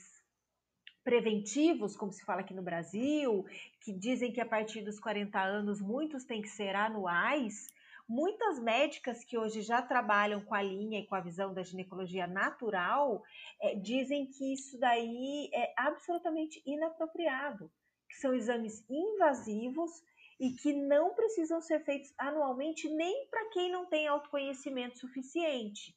[1.03, 3.45] preventivos, como se fala aqui no Brasil,
[3.81, 7.67] que dizem que a partir dos 40 anos muitos têm que ser anuais,
[8.09, 12.29] muitas médicas que hoje já trabalham com a linha e com a visão da ginecologia
[12.29, 13.21] natural
[13.61, 17.69] é, dizem que isso daí é absolutamente inapropriado,
[18.09, 19.91] que são exames invasivos
[20.41, 25.95] e que não precisam ser feitos anualmente nem para quem não tem autoconhecimento suficiente.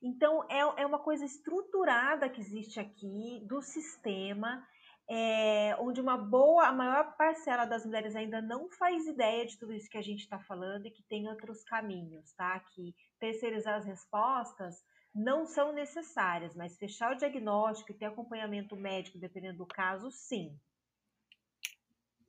[0.00, 4.64] Então, é, é uma coisa estruturada que existe aqui do sistema,
[5.10, 9.72] é, onde uma boa, a maior parcela das mulheres ainda não faz ideia de tudo
[9.72, 12.60] isso que a gente está falando e que tem outros caminhos, tá?
[12.60, 19.18] Que terceirizar as respostas não são necessárias, mas fechar o diagnóstico e ter acompanhamento médico,
[19.18, 20.58] dependendo do caso, sim.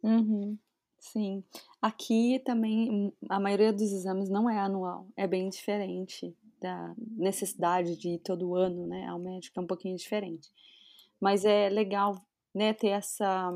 [0.04, 0.58] Uhum,
[1.12, 1.44] sim.
[1.82, 8.10] Aqui também a maioria dos exames não é anual, é bem diferente da necessidade de
[8.10, 10.50] ir todo ano, né, ao médico é um pouquinho diferente.
[11.20, 12.16] Mas é legal,
[12.54, 13.52] né, ter essa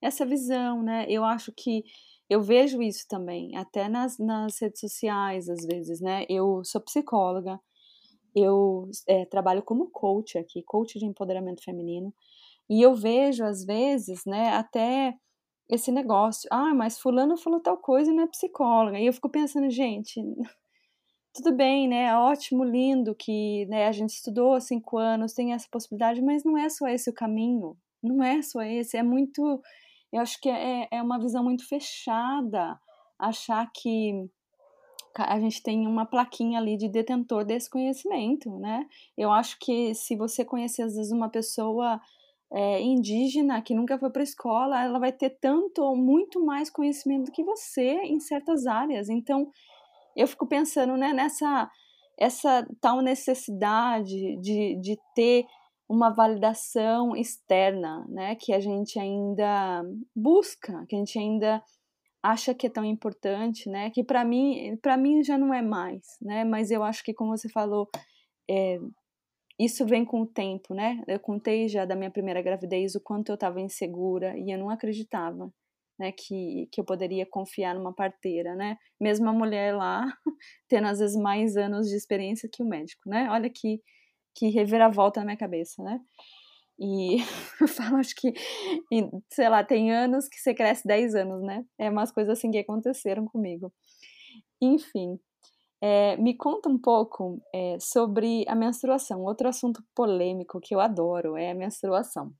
[0.00, 1.06] essa visão, né?
[1.08, 1.84] Eu acho que
[2.28, 6.26] eu vejo isso também, até nas, nas redes sociais, às vezes, né?
[6.28, 7.60] Eu sou psicóloga,
[8.34, 12.12] eu é, trabalho como coach aqui, coach de empoderamento feminino,
[12.68, 15.14] e eu vejo, às vezes, né, até
[15.72, 19.30] esse negócio, ah, mas fulano falou tal coisa e não é psicóloga, e eu fico
[19.30, 20.20] pensando, gente,
[21.34, 22.04] tudo bem, né?
[22.08, 26.58] É ótimo, lindo que né, a gente estudou cinco anos, tem essa possibilidade, mas não
[26.58, 27.74] é só esse o caminho.
[28.02, 28.96] Não é só esse.
[28.96, 29.62] É muito.
[30.12, 32.78] Eu acho que é, é uma visão muito fechada
[33.18, 34.28] achar que
[35.16, 38.86] a gente tem uma plaquinha ali de detentor desse conhecimento, né?
[39.16, 42.00] Eu acho que se você conhecer às vezes uma pessoa
[42.54, 46.70] é, indígena que nunca foi para a escola, ela vai ter tanto ou muito mais
[46.70, 49.08] conhecimento do que você em certas áreas.
[49.08, 49.50] Então,
[50.14, 51.70] eu fico pensando né, nessa
[52.18, 55.46] essa tal necessidade de, de ter
[55.88, 59.82] uma validação externa, né, que a gente ainda
[60.14, 61.62] busca, que a gente ainda
[62.22, 66.02] acha que é tão importante, né, que para mim, para mim já não é mais,
[66.20, 67.88] né, mas eu acho que como você falou,
[68.48, 68.78] é,
[69.58, 71.02] isso vem com o tempo, né?
[71.06, 74.70] Eu contei já da minha primeira gravidez o quanto eu estava insegura e eu não
[74.70, 75.52] acreditava
[75.98, 78.76] né, que, que eu poderia confiar numa parteira, né?
[79.00, 80.04] Mesmo a mulher lá
[80.68, 83.28] tendo às vezes mais anos de experiência que o médico, né?
[83.30, 83.80] Olha que,
[84.34, 86.00] que reviravolta na minha cabeça, né?
[86.78, 87.18] E
[87.60, 88.32] eu falo, acho que,
[89.30, 91.64] sei lá, tem anos que você cresce 10 anos, né?
[91.78, 93.72] É umas coisas assim que aconteceram comigo.
[94.60, 95.18] Enfim,
[95.82, 99.24] é, me conta um pouco é, sobre a menstruação.
[99.24, 102.32] Outro assunto polêmico que eu adoro é a menstruação.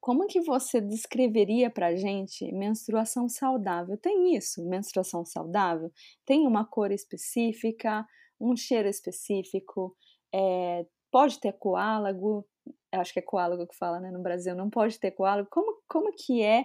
[0.00, 3.98] Como que você descreveria para gente menstruação saudável?
[3.98, 5.92] Tem isso, menstruação saudável?
[6.24, 8.06] Tem uma cor específica,
[8.40, 9.94] um cheiro específico?
[10.34, 12.46] É, pode ter coálago?
[12.90, 14.10] Acho que é coálago que fala, né?
[14.10, 15.48] No Brasil não pode ter coálago.
[15.50, 16.64] Como, como que é,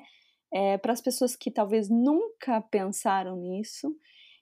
[0.54, 3.94] é para as pessoas que talvez nunca pensaram nisso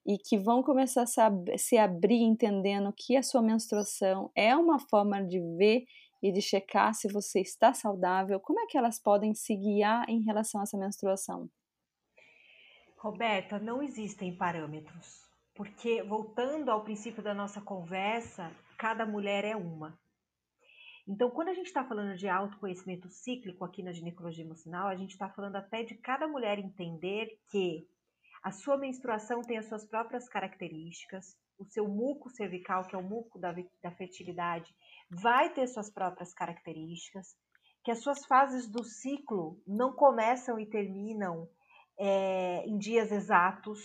[0.10, 5.24] e que vão começar a se abrir entendendo que a sua menstruação é uma forma
[5.24, 5.86] de ver
[6.20, 10.24] e de checar se você está saudável, como é que elas podem se guiar em
[10.24, 11.48] relação a essa menstruação?
[12.98, 19.96] Roberta, não existem parâmetros, porque voltando ao princípio da nossa conversa, cada mulher é uma.
[21.08, 25.12] Então, quando a gente está falando de autoconhecimento cíclico aqui na ginecologia emocional, a gente
[25.12, 27.88] está falando até de cada mulher entender que
[28.44, 33.04] a sua menstruação tem as suas próprias características, o seu muco cervical, que é o
[33.04, 34.74] muco da, da fertilidade,
[35.10, 37.36] vai ter suas próprias características,
[37.84, 41.50] que as suas fases do ciclo não começam e terminam
[42.00, 43.80] é, em dias exatos.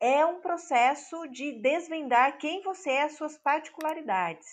[0.00, 4.46] É um processo de desvendar quem você é, as suas particularidades.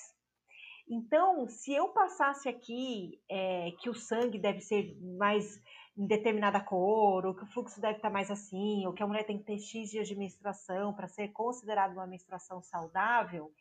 [0.87, 5.59] Então, se eu passasse aqui é, que o sangue deve ser mais
[5.97, 9.25] em determinada cor, ou que o fluxo deve estar mais assim, ou que a mulher
[9.25, 13.51] tem que ter X dias de menstruação para ser considerada uma menstruação saudável,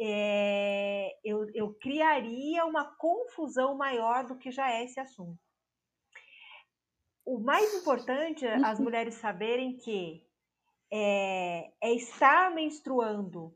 [0.00, 5.38] é, eu, eu criaria uma confusão maior do que já é esse assunto.
[7.24, 8.84] O mais importante é as uhum.
[8.84, 10.26] mulheres saberem que
[10.90, 13.54] é, é estar menstruando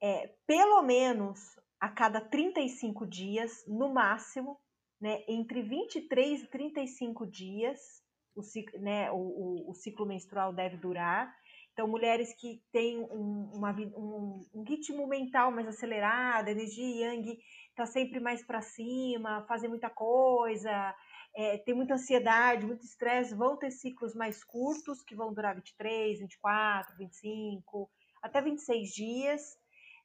[0.00, 4.60] é, pelo menos a cada 35 dias, no máximo,
[5.00, 8.02] né, entre 23 e 35 dias,
[8.34, 8.42] o,
[8.80, 11.34] né, o, o, o ciclo menstrual deve durar.
[11.72, 17.38] Então, mulheres que têm um, uma, um, um, ritmo mental mais acelerado, energia yang
[17.70, 20.94] está sempre mais para cima, fazem muita coisa,
[21.36, 26.18] é, tem muita ansiedade, muito estresse, vão ter ciclos mais curtos, que vão durar 23,
[26.18, 27.88] 24, 25,
[28.22, 29.56] até 26 dias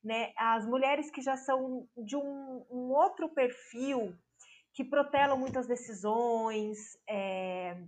[0.03, 0.33] né?
[0.35, 4.13] As mulheres que já são de um, um outro perfil,
[4.73, 7.81] que protelam muitas decisões, é,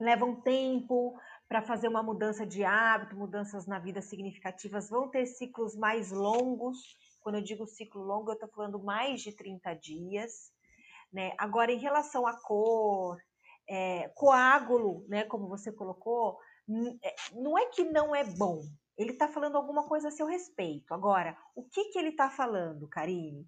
[0.00, 5.76] levam tempo para fazer uma mudança de hábito, mudanças na vida significativas, vão ter ciclos
[5.76, 6.78] mais longos.
[7.20, 10.50] Quando eu digo ciclo longo, eu estou falando mais de 30 dias.
[11.12, 11.32] Né?
[11.38, 13.16] Agora, em relação à cor,
[13.68, 16.38] é, coágulo, né, como você colocou,
[17.02, 18.62] é, não é que não é bom,
[18.96, 20.92] ele está falando alguma coisa a seu respeito.
[20.94, 23.46] Agora, o que, que ele está falando, Karine?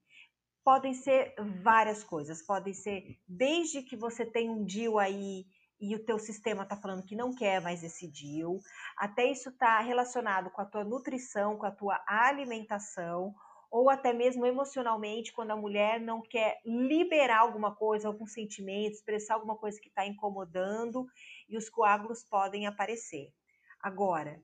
[0.68, 2.42] Podem ser várias coisas.
[2.42, 5.46] Podem ser desde que você tem um deal aí
[5.80, 8.58] e o teu sistema está falando que não quer mais esse deal,
[8.94, 13.34] até isso está relacionado com a tua nutrição, com a tua alimentação,
[13.70, 19.36] ou até mesmo emocionalmente, quando a mulher não quer liberar alguma coisa, algum sentimento, expressar
[19.36, 21.06] alguma coisa que está incomodando,
[21.48, 23.32] e os coágulos podem aparecer.
[23.80, 24.38] Agora,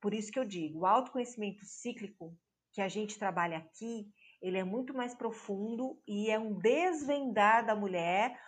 [0.00, 2.34] por isso que eu digo, o autoconhecimento cíclico
[2.72, 4.06] que a gente trabalha aqui,
[4.40, 8.38] ele é muito mais profundo e é um desvendar da mulher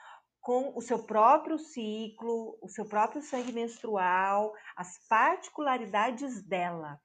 [0.41, 7.01] com o seu próprio ciclo, o seu próprio sangue menstrual, as particularidades dela.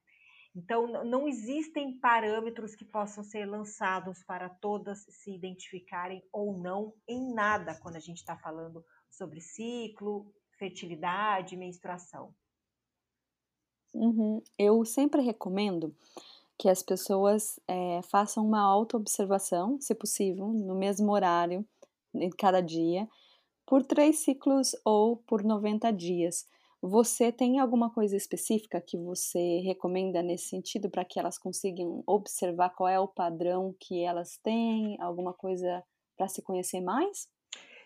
[0.56, 7.34] Então, não existem parâmetros que possam ser lançados para todas se identificarem ou não em
[7.34, 12.36] nada quando a gente está falando sobre ciclo, fertilidade, menstruação.
[13.94, 14.42] Uhum.
[14.58, 15.96] Eu sempre recomendo
[16.64, 21.66] que as pessoas é, façam uma auto-observação, se possível, no mesmo horário,
[22.16, 23.06] em cada dia,
[23.66, 26.48] por três ciclos ou por 90 dias.
[26.82, 32.70] Você tem alguma coisa específica que você recomenda nesse sentido para que elas consigam observar
[32.70, 34.96] qual é o padrão que elas têm?
[35.02, 35.84] Alguma coisa
[36.16, 37.28] para se conhecer mais?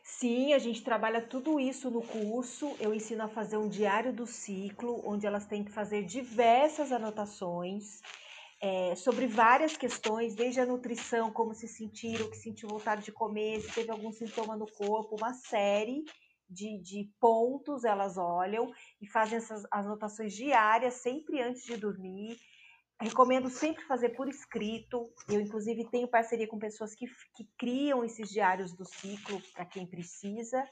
[0.04, 2.76] Sim, a gente trabalha tudo isso no curso.
[2.80, 8.04] Eu ensino a fazer um diário do ciclo, onde elas têm que fazer diversas anotações
[8.62, 13.62] é, sobre várias questões, desde a nutrição, como se sentiram, que sentiu vontade de comer,
[13.62, 16.04] se teve algum sintoma no corpo, uma série
[16.50, 22.38] de, de pontos elas olham e fazem essas anotações diárias, sempre antes de dormir.
[23.00, 25.12] Recomendo sempre fazer por escrito.
[25.30, 27.06] Eu, inclusive, tenho parceria com pessoas que,
[27.36, 30.64] que criam esses diários do ciclo para quem precisa,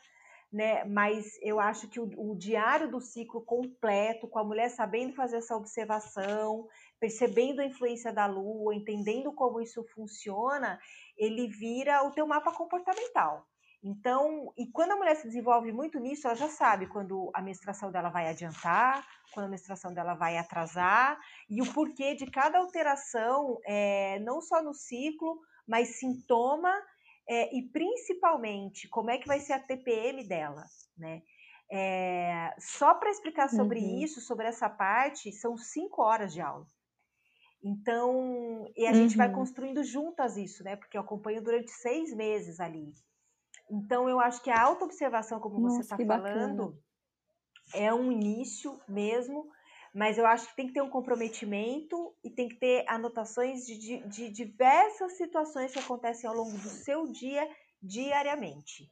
[0.51, 0.83] né?
[0.86, 5.38] Mas eu acho que o, o, diário do ciclo completo, com a mulher sabendo fazer
[5.38, 6.67] essa observação,
[7.00, 10.80] percebendo a influência da lua, entendendo como isso funciona,
[11.18, 13.46] ele vira o teu mapa comportamental.
[13.84, 17.91] Então, e quando a mulher se desenvolve muito nisso, ela já sabe quando a menstruação
[17.91, 23.60] dela vai adiantar, quando a menstruação dela vai atrasar, e o porquê de cada alteração,
[23.64, 26.74] é, não só no ciclo, mas sintoma
[27.30, 30.64] é, e principalmente como é que vai ser a TPM dela,
[30.98, 31.22] né?
[31.72, 34.04] É, só para explicar sobre uhum.
[34.04, 36.66] isso, sobre essa parte, são cinco horas de aula.
[37.68, 38.95] Então, e a uhum.
[38.95, 39.34] gente vai uhum.
[39.34, 40.76] construindo juntas isso, né?
[40.76, 42.93] Porque eu acompanho durante seis meses ali.
[43.72, 46.80] Então, eu acho que a autoobservação, como Nossa, você está falando, bacana.
[47.74, 49.49] é um início mesmo,
[49.95, 53.80] mas eu acho que tem que ter um comprometimento e tem que ter anotações de,
[53.80, 57.49] de, de diversas situações que acontecem ao longo do seu dia,
[57.82, 58.88] diariamente.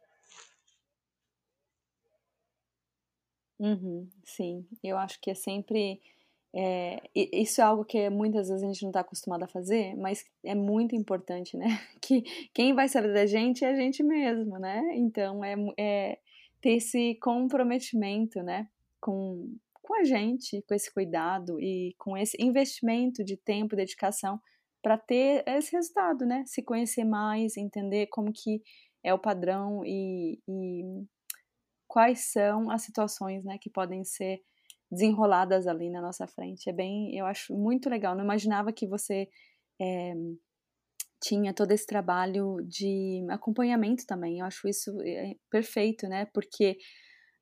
[3.60, 6.02] Uhum, sim, eu acho que é sempre
[6.56, 10.24] é, isso é algo que muitas vezes a gente não está acostumado a fazer, mas
[10.44, 11.66] é muito importante, né?
[12.00, 12.22] Que
[12.54, 14.82] quem vai saber da gente é a gente mesmo, né?
[14.96, 16.20] Então é, é
[16.62, 18.68] ter esse comprometimento, né?
[19.02, 24.40] Com, com a gente, com esse cuidado e com esse investimento de tempo, dedicação
[24.82, 26.44] para ter esse resultado, né?
[26.46, 28.62] Se conhecer mais, entender como que
[29.04, 30.84] é o padrão e, e
[31.88, 33.58] quais são as situações, né?
[33.60, 34.40] Que podem ser
[34.94, 36.70] desenroladas ali na nossa frente.
[36.70, 38.16] É bem, eu acho muito legal.
[38.16, 39.28] Não imaginava que você
[39.82, 40.14] é,
[41.22, 44.40] tinha todo esse trabalho de acompanhamento também.
[44.40, 46.28] Eu acho isso é, perfeito, né?
[46.34, 46.78] Porque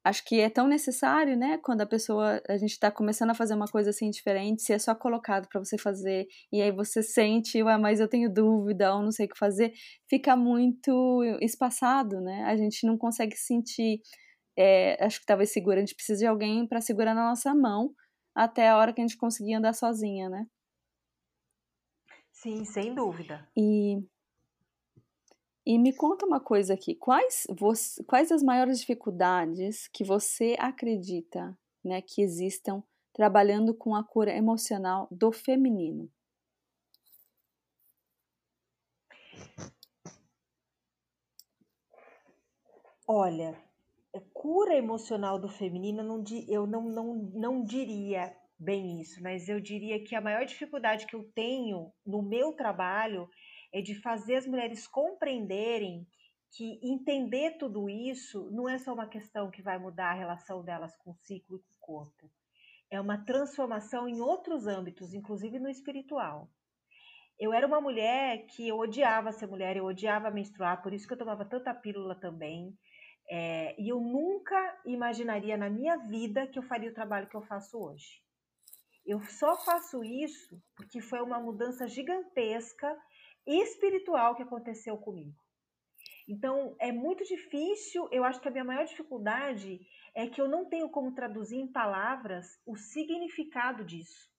[0.03, 1.59] acho que é tão necessário, né?
[1.63, 4.79] Quando a pessoa, a gente está começando a fazer uma coisa assim diferente, se é
[4.79, 9.03] só colocado para você fazer e aí você sente, ah, mas eu tenho dúvida ou
[9.03, 9.73] não sei o que fazer,
[10.09, 12.43] fica muito espaçado, né?
[12.45, 13.99] A gente não consegue sentir,
[14.57, 17.93] é, acho que talvez segura, a gente precisa de alguém para segurar na nossa mão
[18.35, 20.45] até a hora que a gente conseguir andar sozinha, né?
[22.31, 23.47] Sim, sem dúvida.
[23.55, 24.03] E
[25.63, 31.55] e me conta uma coisa aqui, quais, você, quais as maiores dificuldades que você acredita
[31.83, 32.83] né, que existam
[33.13, 36.09] trabalhando com a cura emocional do feminino?
[43.07, 43.55] Olha,
[44.41, 50.03] cura emocional do feminino, não, eu não, não, não diria bem isso, mas eu diria
[50.03, 53.29] que a maior dificuldade que eu tenho no meu trabalho
[53.71, 56.07] é de fazer as mulheres compreenderem
[56.57, 60.97] que entender tudo isso não é só uma questão que vai mudar a relação delas
[60.97, 62.31] com o ciclo e com o corpo.
[62.89, 66.49] É uma transformação em outros âmbitos, inclusive no espiritual.
[67.39, 71.13] Eu era uma mulher que eu odiava ser mulher, eu odiava menstruar, por isso que
[71.13, 72.75] eu tomava tanta pílula também.
[73.33, 77.41] É, e eu nunca imaginaria na minha vida que eu faria o trabalho que eu
[77.41, 78.21] faço hoje.
[79.05, 82.93] Eu só faço isso porque foi uma mudança gigantesca
[83.47, 85.39] espiritual que aconteceu comigo.
[86.27, 89.79] Então, é muito difícil, eu acho que a minha maior dificuldade
[90.13, 94.29] é que eu não tenho como traduzir em palavras o significado disso.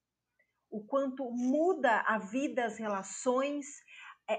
[0.71, 3.67] O quanto muda a vida, as relações,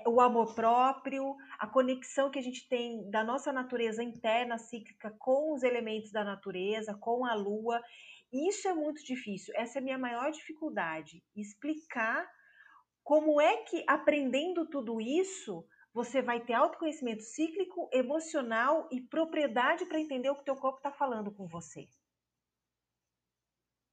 [0.08, 5.54] o amor próprio, a conexão que a gente tem da nossa natureza interna cíclica com
[5.54, 7.82] os elementos da natureza, com a lua.
[8.32, 9.54] Isso é muito difícil.
[9.56, 12.28] Essa é a minha maior dificuldade, explicar
[13.04, 20.00] como é que aprendendo tudo isso você vai ter autoconhecimento cíclico, emocional e propriedade para
[20.00, 21.88] entender o que teu corpo está falando com você?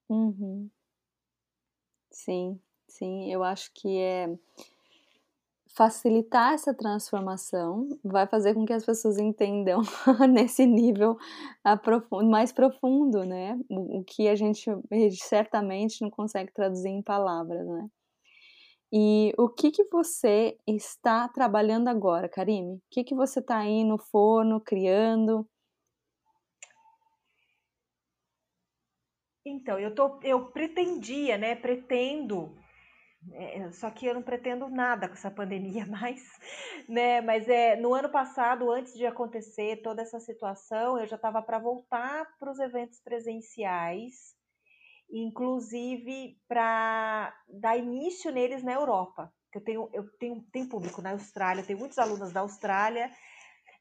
[0.09, 0.71] Uhum.
[2.11, 4.27] Sim, sim, eu acho que é
[5.77, 9.81] facilitar essa transformação vai fazer com que as pessoas entendam
[10.31, 11.17] nesse nível
[12.29, 13.59] mais profundo, né?
[13.69, 14.69] O que a gente
[15.13, 17.89] certamente não consegue traduzir em palavras, né?
[18.93, 22.75] E o que que você está trabalhando agora, Karime?
[22.75, 25.49] O que que você está aí no forno criando?
[29.47, 31.55] Então, eu tô, eu pretendia, né?
[31.55, 32.53] Pretendo,
[33.33, 36.23] é, só que eu não pretendo nada com essa pandemia mais,
[36.89, 37.21] né?
[37.21, 41.59] Mas é no ano passado, antes de acontecer toda essa situação, eu já estava para
[41.59, 44.39] voltar para os eventos presenciais
[45.13, 49.33] inclusive para dar início neles na Europa.
[49.53, 53.11] Eu tenho, eu tenho, tenho público na Austrália, tenho muitos alunos da Austrália,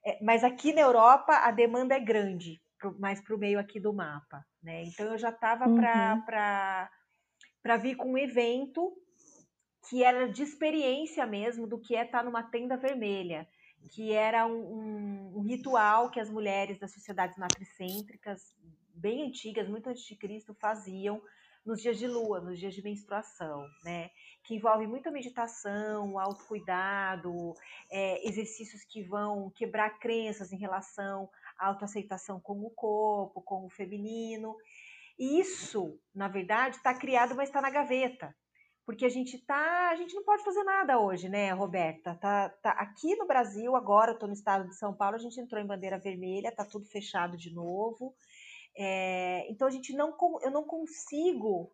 [0.05, 3.79] é, mas aqui na Europa a demanda é grande, pro, mais para o meio aqui
[3.79, 4.43] do mapa.
[4.63, 4.83] Né?
[4.85, 5.75] Então eu já estava uhum.
[6.25, 8.91] para vir com um evento
[9.89, 13.47] que era de experiência mesmo do que é estar numa tenda vermelha,
[13.91, 18.55] que era um, um, um ritual que as mulheres das sociedades matricêntricas
[18.93, 21.21] bem antigas, muito antes de Cristo, faziam
[21.65, 24.11] nos dias de lua, nos dias de menstruação, né?
[24.43, 27.53] Que envolve muita meditação, autocuidado,
[27.89, 33.69] é, exercícios que vão quebrar crenças em relação à autoaceitação com o corpo, com o
[33.69, 34.55] feminino.
[35.17, 38.35] E isso, na verdade, está criado, mas está na gaveta.
[38.89, 42.15] Porque a gente tá, a gente não pode fazer nada hoje, né, Roberta?
[42.15, 45.61] Tá, tá aqui no Brasil agora, estou no estado de São Paulo, a gente entrou
[45.61, 48.15] em bandeira vermelha, tá tudo fechado de novo.
[48.75, 51.71] É, então a gente não, eu não consigo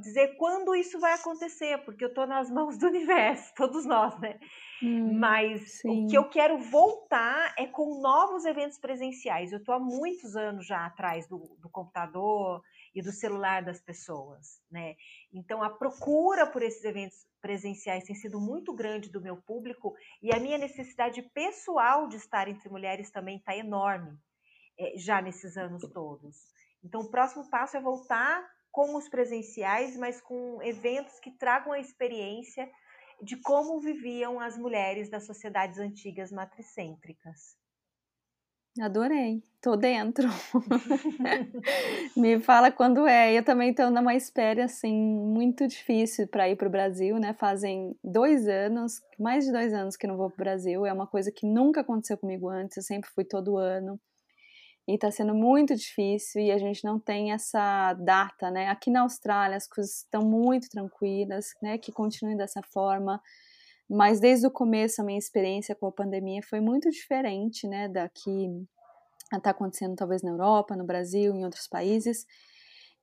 [0.00, 4.38] dizer quando isso vai acontecer, porque eu estou nas mãos do universo, todos nós, né?
[4.82, 6.04] Hum, Mas sim.
[6.04, 9.50] o que eu quero voltar é com novos eventos presenciais.
[9.50, 12.62] Eu estou há muitos anos já atrás do, do, computador
[12.94, 14.94] e do celular das pessoas, né?
[15.32, 20.34] Então a procura por esses eventos presenciais tem sido muito grande do meu público e
[20.34, 24.16] a minha necessidade pessoal de estar entre mulheres também está enorme
[24.78, 26.36] é, já nesses anos todos.
[26.82, 31.80] Então, o próximo passo é voltar com os presenciais, mas com eventos que tragam a
[31.80, 32.70] experiência
[33.22, 37.56] de como viviam as mulheres das sociedades antigas matricêntricas.
[38.80, 40.28] Adorei, tô dentro.
[42.16, 43.32] Me fala quando é.
[43.32, 47.34] Eu também estou numa espera assim muito difícil para ir para o Brasil, né?
[47.34, 50.84] Fazem dois anos, mais de dois anos que não vou para o Brasil.
[50.84, 52.76] É uma coisa que nunca aconteceu comigo antes.
[52.76, 53.98] Eu sempre fui todo ano
[54.88, 58.68] e está sendo muito difícil e a gente não tem essa data, né?
[58.68, 61.78] Aqui na Austrália as coisas estão muito tranquilas, né?
[61.78, 63.20] Que continuem dessa forma.
[63.88, 68.08] Mas desde o começo a minha experiência com a pandemia foi muito diferente, né, da
[68.08, 68.48] que
[69.32, 72.26] está acontecendo talvez na Europa, no Brasil, em outros países.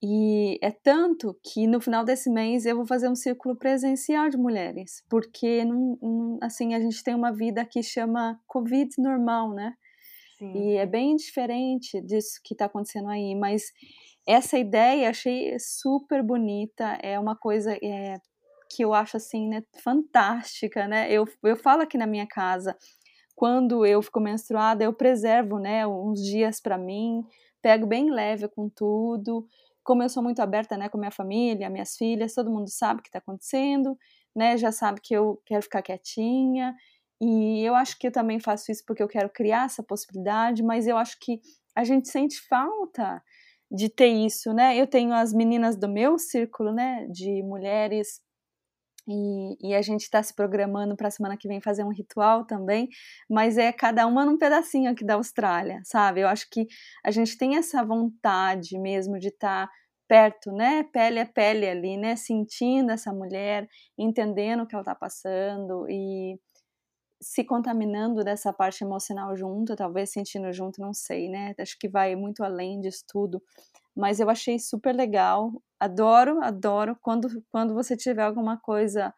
[0.04, 4.38] E é tanto que no final desse mês eu vou fazer um círculo presencial de
[4.38, 9.76] mulheres, porque não, não, assim a gente tem uma vida que chama Covid normal, né?
[10.40, 10.54] Sim.
[10.56, 13.72] E é bem diferente disso que está acontecendo aí, mas
[14.26, 18.20] essa ideia achei super bonita, é uma coisa é,
[18.76, 21.12] que eu acho assim, né, fantástica, né?
[21.12, 22.76] Eu, eu falo aqui na minha casa,
[23.36, 27.24] quando eu fico menstruada, eu preservo, né, uns dias para mim,
[27.62, 29.46] pego bem leve com tudo.
[29.84, 33.04] Como eu sou muito aberta, né, com minha família, minhas filhas, todo mundo sabe o
[33.04, 33.98] que está acontecendo,
[34.36, 34.58] né?
[34.58, 36.76] Já sabe que eu quero ficar quietinha.
[37.20, 40.88] E eu acho que eu também faço isso porque eu quero criar essa possibilidade, mas
[40.88, 41.40] eu acho que
[41.76, 43.22] a gente sente falta
[43.72, 44.76] de ter isso, né?
[44.78, 48.20] Eu tenho as meninas do meu círculo, né, de mulheres
[49.08, 52.46] e, e, a gente está se programando para a semana que vem fazer um ritual
[52.46, 52.88] também,
[53.30, 56.22] mas é cada uma num pedacinho aqui da Austrália, sabe?
[56.22, 56.68] Eu acho que
[57.04, 59.74] a gente tem essa vontade mesmo de estar tá
[60.08, 60.84] perto, né?
[60.92, 62.16] Pele a pele ali, né?
[62.16, 63.68] Sentindo essa mulher,
[63.98, 66.40] entendendo o que ela está passando e
[67.22, 71.54] se contaminando dessa parte emocional junto, talvez sentindo junto, não sei, né?
[71.60, 73.42] Acho que vai muito além disso tudo
[73.96, 75.52] mas eu achei super legal.
[75.80, 76.98] Adoro, adoro.
[77.02, 79.14] Quando, quando você tiver alguma coisa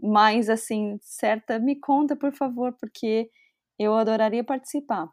[0.00, 3.30] mais assim certa, me conta, por favor, porque
[3.78, 5.08] eu adoraria participar.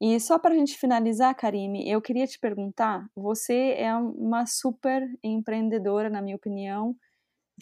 [0.00, 5.06] E só para a gente finalizar, Karime, eu queria te perguntar: você é uma super
[5.22, 6.96] empreendedora, na minha opinião,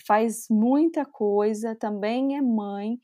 [0.07, 3.01] faz muita coisa, também é mãe.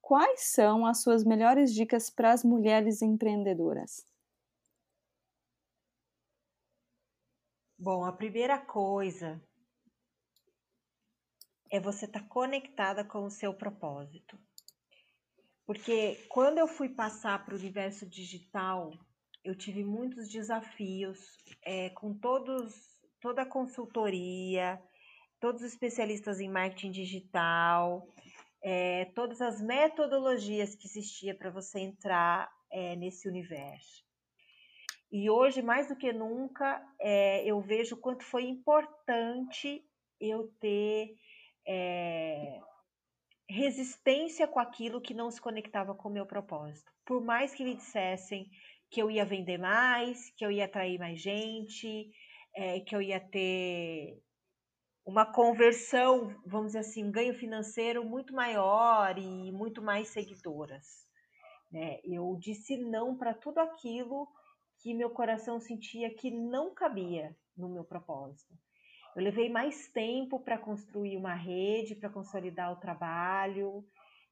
[0.00, 4.06] Quais são as suas melhores dicas para as mulheres empreendedoras?
[7.84, 9.38] Bom, a primeira coisa
[11.70, 14.38] é você estar tá conectada com o seu propósito.
[15.66, 18.90] Porque quando eu fui passar para o universo digital,
[19.44, 22.74] eu tive muitos desafios é, com todos,
[23.20, 24.82] toda a consultoria,
[25.38, 28.08] todos os especialistas em marketing digital,
[28.62, 34.03] é, todas as metodologias que existia para você entrar é, nesse universo.
[35.16, 39.80] E hoje, mais do que nunca, é, eu vejo quanto foi importante
[40.20, 41.14] eu ter
[41.64, 42.58] é,
[43.48, 46.90] resistência com aquilo que não se conectava com o meu propósito.
[47.06, 48.50] Por mais que me dissessem
[48.90, 52.10] que eu ia vender mais, que eu ia atrair mais gente,
[52.52, 54.20] é, que eu ia ter
[55.06, 61.06] uma conversão, vamos dizer assim, um ganho financeiro muito maior e muito mais seguidoras.
[61.70, 62.00] Né?
[62.02, 64.26] Eu disse não para tudo aquilo
[64.84, 68.52] que meu coração sentia que não cabia no meu propósito.
[69.16, 73.82] Eu levei mais tempo para construir uma rede, para consolidar o trabalho,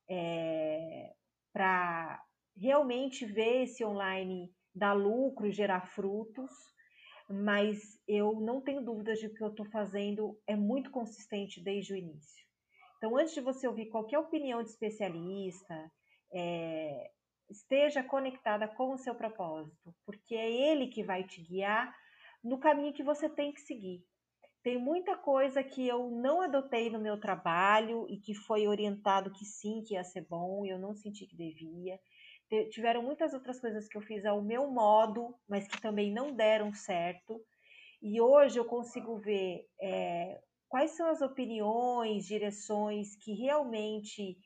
[0.06, 1.14] é,
[1.54, 2.22] para
[2.54, 6.50] realmente ver esse online dar lucro e gerar frutos,
[7.30, 11.62] mas eu não tenho dúvidas de que o que eu estou fazendo é muito consistente
[11.64, 12.44] desde o início.
[12.98, 15.90] Então, antes de você ouvir qualquer opinião de especialista,
[16.30, 17.10] é,
[17.52, 21.94] esteja conectada com o seu propósito, porque é ele que vai te guiar
[22.42, 24.04] no caminho que você tem que seguir.
[24.62, 29.44] Tem muita coisa que eu não adotei no meu trabalho e que foi orientado que
[29.44, 31.98] sim, que ia ser bom, e eu não senti que devia.
[32.70, 36.72] Tiveram muitas outras coisas que eu fiz ao meu modo, mas que também não deram
[36.72, 37.40] certo.
[38.00, 44.36] E hoje eu consigo ver é, quais são as opiniões, direções que realmente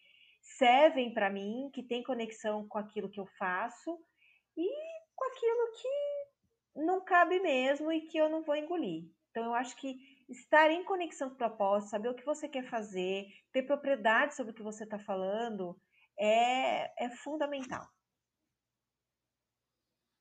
[0.59, 3.99] servem para mim, que tem conexão com aquilo que eu faço
[4.57, 4.69] e
[5.15, 9.05] com aquilo que não cabe mesmo e que eu não vou engolir.
[9.31, 9.99] Então eu acho que
[10.29, 14.53] estar em conexão com o propósito, saber o que você quer fazer, ter propriedade sobre
[14.53, 15.77] o que você está falando
[16.19, 17.87] é, é fundamental.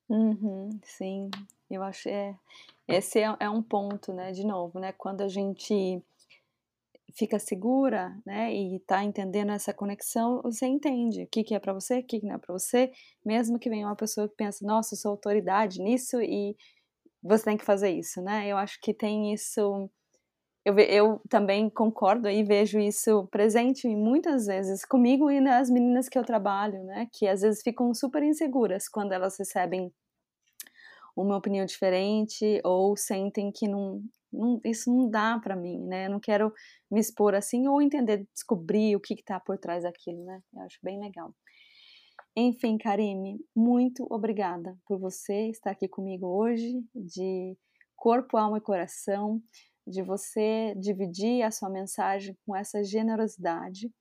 [0.10, 1.30] Uhum, sim,
[1.70, 2.38] eu acho é
[2.88, 4.32] esse é, é um ponto, né?
[4.32, 4.92] De novo, né?
[4.92, 6.04] Quando a gente
[7.16, 11.74] fica segura, né, e tá entendendo essa conexão, você entende o que, que é para
[11.74, 12.92] você, o que, que não é para você,
[13.26, 16.56] mesmo que venha uma pessoa que pensa, nossa, eu sou autoridade nisso e
[17.26, 18.48] você tem que fazer isso, né?
[18.48, 19.90] Eu acho que tem isso.
[20.64, 26.18] Eu, eu também concordo e vejo isso presente muitas vezes comigo e nas meninas que
[26.18, 27.08] eu trabalho, né?
[27.14, 29.92] Que às vezes ficam super inseguras quando elas recebem
[31.16, 34.02] uma opinião diferente ou sentem que não,
[34.36, 36.08] não, isso não dá para mim, né?
[36.08, 36.54] Eu não quero
[36.92, 40.42] me expor assim ou entender, descobrir o que está por trás daquilo, né?
[40.54, 41.34] Eu acho bem legal.
[42.36, 47.58] Enfim, Karime, muito obrigada por você estar aqui comigo hoje, de
[47.96, 49.42] corpo, alma e coração,
[49.88, 53.92] de você dividir a sua mensagem com essa generosidade.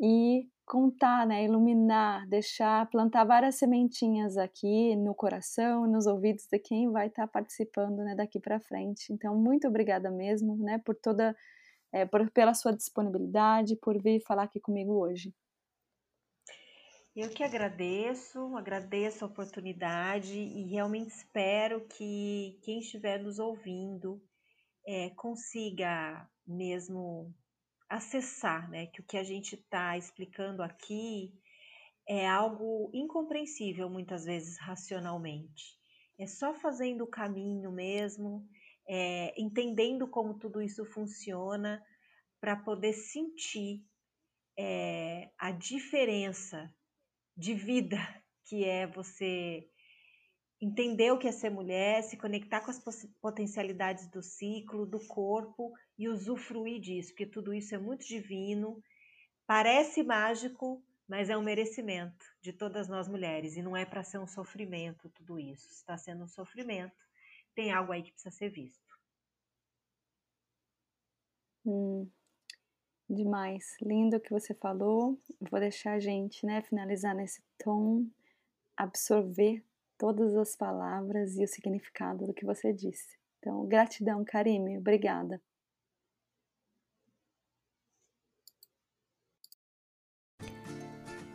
[0.00, 6.92] e contar, né, iluminar, deixar, plantar várias sementinhas aqui no coração, nos ouvidos de quem
[6.92, 9.12] vai estar tá participando, né, daqui para frente.
[9.12, 11.36] Então, muito obrigada mesmo, né, por toda,
[11.90, 15.34] é, por, pela sua disponibilidade, por vir falar aqui comigo hoje.
[17.16, 24.22] Eu que agradeço, agradeço a oportunidade e realmente espero que quem estiver nos ouvindo
[24.86, 27.34] é, consiga mesmo
[27.90, 31.34] acessar, né, que o que a gente está explicando aqui
[32.08, 35.78] é algo incompreensível muitas vezes racionalmente.
[36.18, 38.48] É só fazendo o caminho mesmo,
[38.88, 41.82] é, entendendo como tudo isso funciona,
[42.40, 43.84] para poder sentir
[44.58, 46.72] é, a diferença
[47.36, 47.96] de vida
[48.44, 49.69] que é você
[50.60, 52.78] entender o que é ser mulher, se conectar com as
[53.20, 58.82] potencialidades do ciclo, do corpo e usufruir disso, porque tudo isso é muito divino,
[59.46, 64.18] parece mágico, mas é um merecimento de todas nós mulheres e não é para ser
[64.18, 65.66] um sofrimento tudo isso.
[65.70, 66.94] Está sendo um sofrimento,
[67.54, 68.78] tem algo aí que precisa ser visto.
[71.64, 72.08] Hum,
[73.08, 75.18] demais, lindo o que você falou.
[75.50, 78.06] Vou deixar a gente, né, finalizar nesse tom,
[78.76, 79.64] absorver
[80.00, 83.18] todas as palavras e o significado do que você disse.
[83.38, 85.38] Então, gratidão, Karime, obrigada.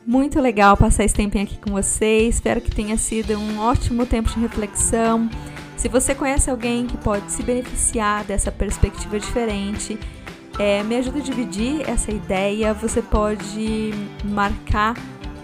[0.06, 2.36] Muito legal passar esse tempinho aqui com vocês.
[2.36, 5.30] Espero que tenha sido um ótimo tempo de reflexão.
[5.78, 9.98] Se você conhece alguém que pode se beneficiar dessa perspectiva diferente,
[10.60, 12.74] é, me ajuda a dividir essa ideia.
[12.74, 13.92] Você pode
[14.24, 14.96] marcar